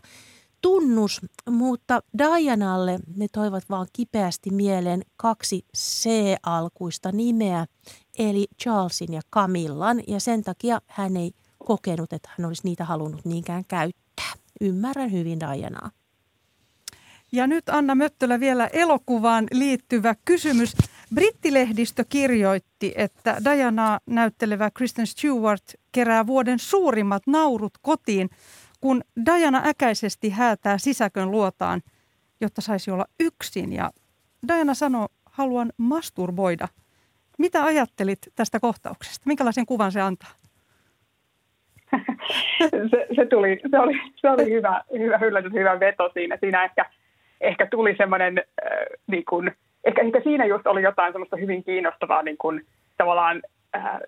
[0.62, 7.66] tunnus, mutta Dianalle ne toivat vaan kipeästi mieleen kaksi C-alkuista nimeä,
[8.20, 11.32] eli Charlesin ja Camillan, ja sen takia hän ei
[11.66, 14.32] kokenut, että hän olisi niitä halunnut niinkään käyttää.
[14.62, 15.92] Ymmärrän hyvin Dianaa.
[17.32, 20.76] Ja nyt Anna Möttölä vielä elokuvaan liittyvä kysymys.
[21.14, 28.30] Brittilehdistö kirjoitti, että Diana näyttelevä Kristen Stewart kerää vuoden suurimmat naurut kotiin–
[28.82, 31.82] kun Diana äkäisesti häätää sisäkön luotaan,
[32.42, 33.74] jotta saisi olla yksin.
[33.74, 33.90] Ja
[34.48, 36.68] Diana sanoi, haluan masturboida.
[37.38, 39.24] Mitä ajattelit tästä kohtauksesta?
[39.26, 40.30] Minkälaisen kuvan se antaa?
[42.92, 46.38] se, se, tuli, se, oli, se oli hyvä, hyvä yllätys, hyvä veto siinä.
[46.40, 46.86] Siinä ehkä,
[47.42, 48.78] ehkä tuli semmoinen, äh,
[49.08, 49.52] niin kuin,
[49.84, 52.66] ehkä, ehkä siinä just oli jotain semmoista hyvin kiinnostavaa niin kuin,
[52.98, 53.42] tavallaan
[53.76, 54.00] äh,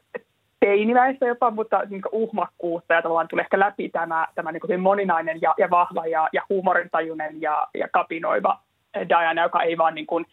[0.66, 5.54] teiniväistä jopa, mutta niin uhmakkuutta ja tavallaan tuli ehkä läpi tämä, tämä niin moninainen ja,
[5.58, 8.60] ja vahva ja, ja huumorintajuinen ja, ja kapinoiva
[9.10, 10.26] Diana, joka ei vaan niin kuin,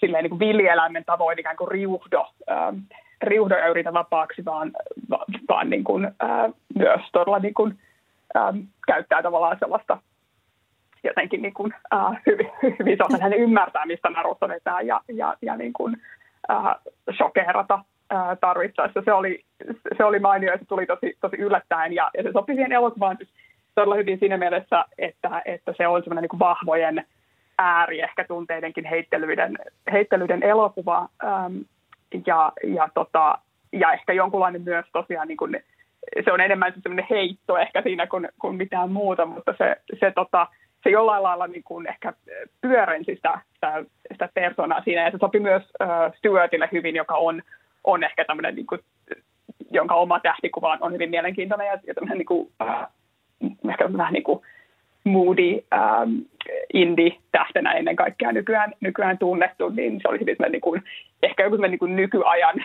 [0.00, 2.76] silleen niin kuin villieläimen tavoin ikään kuin riuhdo, ähm,
[3.22, 4.72] riuhdo ja yritä vapaaksi, vaan,
[5.10, 7.78] va, vaan niin kuin, äh, myös todella niin kuin,
[8.36, 9.98] ähm, käyttää tavallaan sellaista
[11.04, 15.72] jotenkin niin kuin, äh, hyvin, hyvin hän ymmärtää, mistä narusta vetää ja, ja, ja niin
[15.72, 15.96] kuin,
[16.50, 16.74] äh,
[17.16, 17.84] shokeerata
[18.40, 19.02] tarvittaessa.
[19.04, 19.44] Se oli,
[19.96, 23.16] se oli mainio ja se tuli tosi, tosi yllättäen ja, ja se sopi siihen elokuvaan
[23.16, 23.30] siis
[23.74, 27.04] todella hyvin siinä mielessä, että, että se on semmoinen niin vahvojen
[27.58, 29.58] ääri, ehkä tunteidenkin heittelyiden,
[29.92, 31.08] heittelyiden elokuva.
[31.24, 31.56] Ähm,
[32.26, 33.38] ja, ja tota,
[33.72, 35.64] ja ehkä jonkunlainen myös tosiaan, niin kuin,
[36.24, 40.46] se on enemmän semmoinen heitto ehkä siinä kuin, kuin mitään muuta, mutta se, se, tota,
[40.82, 42.12] se jollain lailla niin kuin ehkä
[42.60, 47.42] pyörensi sitä, sitä, sitä persoonaa siinä, ja se sopi myös äh, Stuartille hyvin, joka on,
[47.84, 48.80] on ehkä tämmöinen, niin kuin,
[49.70, 52.86] jonka oma tähtikuva on hyvin mielenkiintoinen, ja, ja tämmöinen niin kuin, äh,
[53.68, 54.40] ehkä vähän niin kuin
[55.04, 56.18] moody ähm,
[56.74, 60.82] indie-tähtenä ennen kaikkea nykyään, nykyään tunnettu, niin se oli hyvin niin kuin,
[61.22, 62.56] ehkä joku niin kuin nykyajan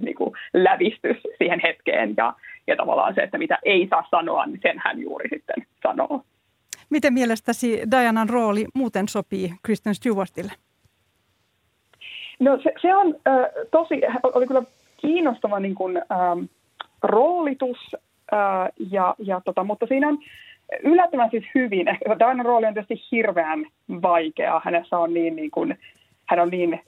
[0.00, 2.34] niin kuin lävistys siihen hetkeen ja,
[2.66, 6.24] ja tavallaan se, että mitä ei saa sanoa, niin sen hän juuri sitten sanoo.
[6.90, 10.52] Miten mielestäsi Dianan rooli muuten sopii Kristen Stewartille?
[12.44, 14.62] No se, se on äh, tosi, oli kyllä
[14.96, 16.44] kiinnostava niin kuin, ähm,
[17.02, 17.96] roolitus,
[18.32, 20.18] äh, ja, ja tota, mutta siinä on
[20.82, 21.86] yllättävän siis hyvin.
[22.18, 23.66] Dianan rooli on tietysti hirveän
[24.02, 24.60] vaikea.
[24.64, 25.78] Hänessä on niin, niin kuin,
[26.28, 26.80] hän on niin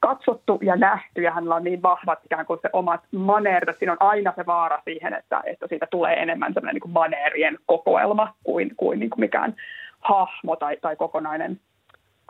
[0.00, 3.78] katsottu ja nähty ja hänellä on niin vahvat ikään kuin se omat maneerit.
[3.78, 7.58] Siinä on aina se vaara siihen, että, että siitä tulee enemmän sellainen niin kuin maneerien
[7.66, 9.54] kokoelma kuin, kuin, niin kuin mikään
[10.00, 11.60] hahmo tai, tai kokonainen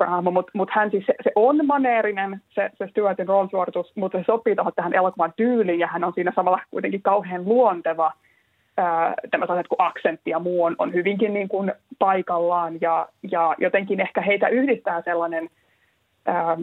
[0.07, 4.24] hahmo, mutta mut hän siis, se, se on maneerinen, se, se Stuartin roolisuoritus, mutta se
[4.26, 8.12] sopii tuohon tähän elokuvan tyyliin ja hän on siinä samalla kuitenkin kauhean luonteva.
[9.30, 14.01] Tämä sellaiset kuin aksentti ja muu on, on hyvinkin niin kuin paikallaan ja, ja jotenkin
[14.01, 15.48] ehkä heitä yhdistää sellainen
[16.26, 16.59] ää,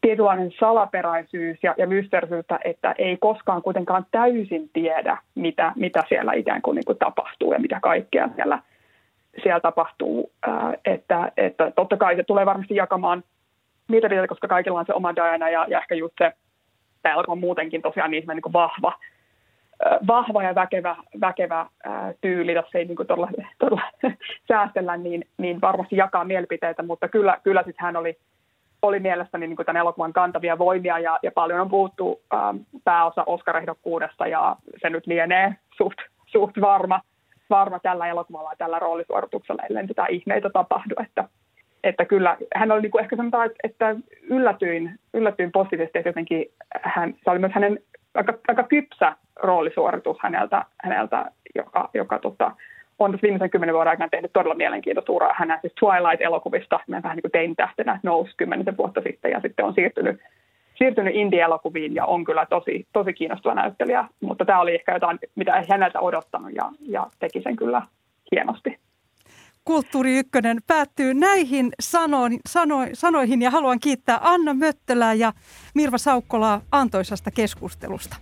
[0.00, 6.62] tietynlainen salaperäisyys ja, ja mysteerisyyttä, että ei koskaan kuitenkaan täysin tiedä, mitä, mitä siellä ikään
[6.62, 8.58] kuin, niin kuin tapahtuu ja mitä kaikkea siellä,
[9.42, 10.32] siellä tapahtuu.
[10.84, 13.24] Että, että totta kai se tulee varmasti jakamaan
[13.88, 16.32] mielipiteitä, koska kaikilla on se oma Diana ja, ja ehkä just se,
[17.26, 18.92] on muutenkin tosiaan niin, niin vahva,
[20.06, 21.66] vahva ja väkevä, väkevä
[22.20, 23.28] tyyli, jos ei niin kuin todella,
[23.58, 23.82] todella
[24.48, 28.18] säästellä, niin, niin varmasti jakaa mielipiteitä, mutta kyllä, kyllä siis hän oli,
[28.82, 32.54] oli mielestäni niin kuin tämän elokuvan kantavia voimia ja, ja paljon on puhuttu ää,
[32.84, 37.00] pääosa Oscar-ehdokkuudesta ja se nyt lienee suht, suht varma,
[37.50, 41.24] varma tällä elokuvalla ja tällä roolisuorituksella, ellei tätä ihmeitä tapahdu, että,
[41.84, 46.46] että kyllä hän oli niin kuin ehkä sanotaan, että yllätyin, yllätyin positiivisesti, että jotenkin
[46.82, 47.78] hän, se oli myös hänen
[48.14, 51.24] aika, aika kypsä roolisuoritus häneltä, häneltä
[51.54, 52.50] joka, joka tota,
[52.98, 55.34] on tässä viimeisen kymmenen vuoden aikana tehnyt todella mielenkiintoista uraa.
[55.36, 59.74] Hän siis Twilight-elokuvista, vähän niin kuin tein tähtenä, nousi kymmenisen vuotta sitten ja sitten on
[59.74, 60.20] siirtynyt,
[60.78, 65.56] siirtynyt indie-elokuviin ja on kyllä tosi, tosi kiinnostava näyttelijä, mutta tämä oli ehkä jotain, mitä
[65.56, 67.82] ei häneltä odottanut ja, ja teki sen kyllä
[68.32, 68.78] hienosti.
[69.64, 75.32] Kulttuuri Ykkönen päättyy näihin sanoin, sano, sanoihin ja haluan kiittää Anna Möttölää ja
[75.74, 78.16] Mirva Saukkolaa antoisasta keskustelusta.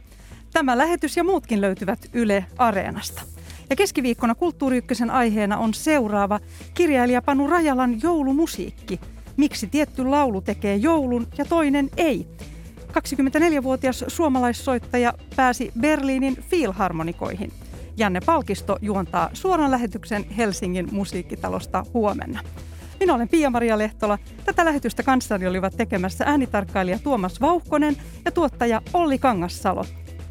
[0.52, 3.22] Tämä lähetys ja muutkin löytyvät Yle Areenasta.
[3.70, 6.40] Ja keskiviikkona Kulttuuri Ykkösen aiheena on seuraava
[6.74, 9.00] kirjailija Panu Rajalan joulumusiikki.
[9.40, 12.28] Miksi tietty laulu tekee joulun ja toinen ei?
[12.88, 17.52] 24-vuotias suomalaissoittaja pääsi Berliinin Philharmonikoihin.
[17.96, 22.40] Janne Palkisto juontaa suoran lähetyksen Helsingin musiikkitalosta huomenna.
[23.00, 24.18] Minä olen Pia-Maria Lehtola.
[24.44, 29.84] Tätä lähetystä kanssani olivat tekemässä äänitarkkailija Tuomas Vauhkonen ja tuottaja Olli Kangassalo.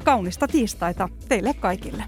[0.03, 2.03] Kaunista tiistaita teille kaikille.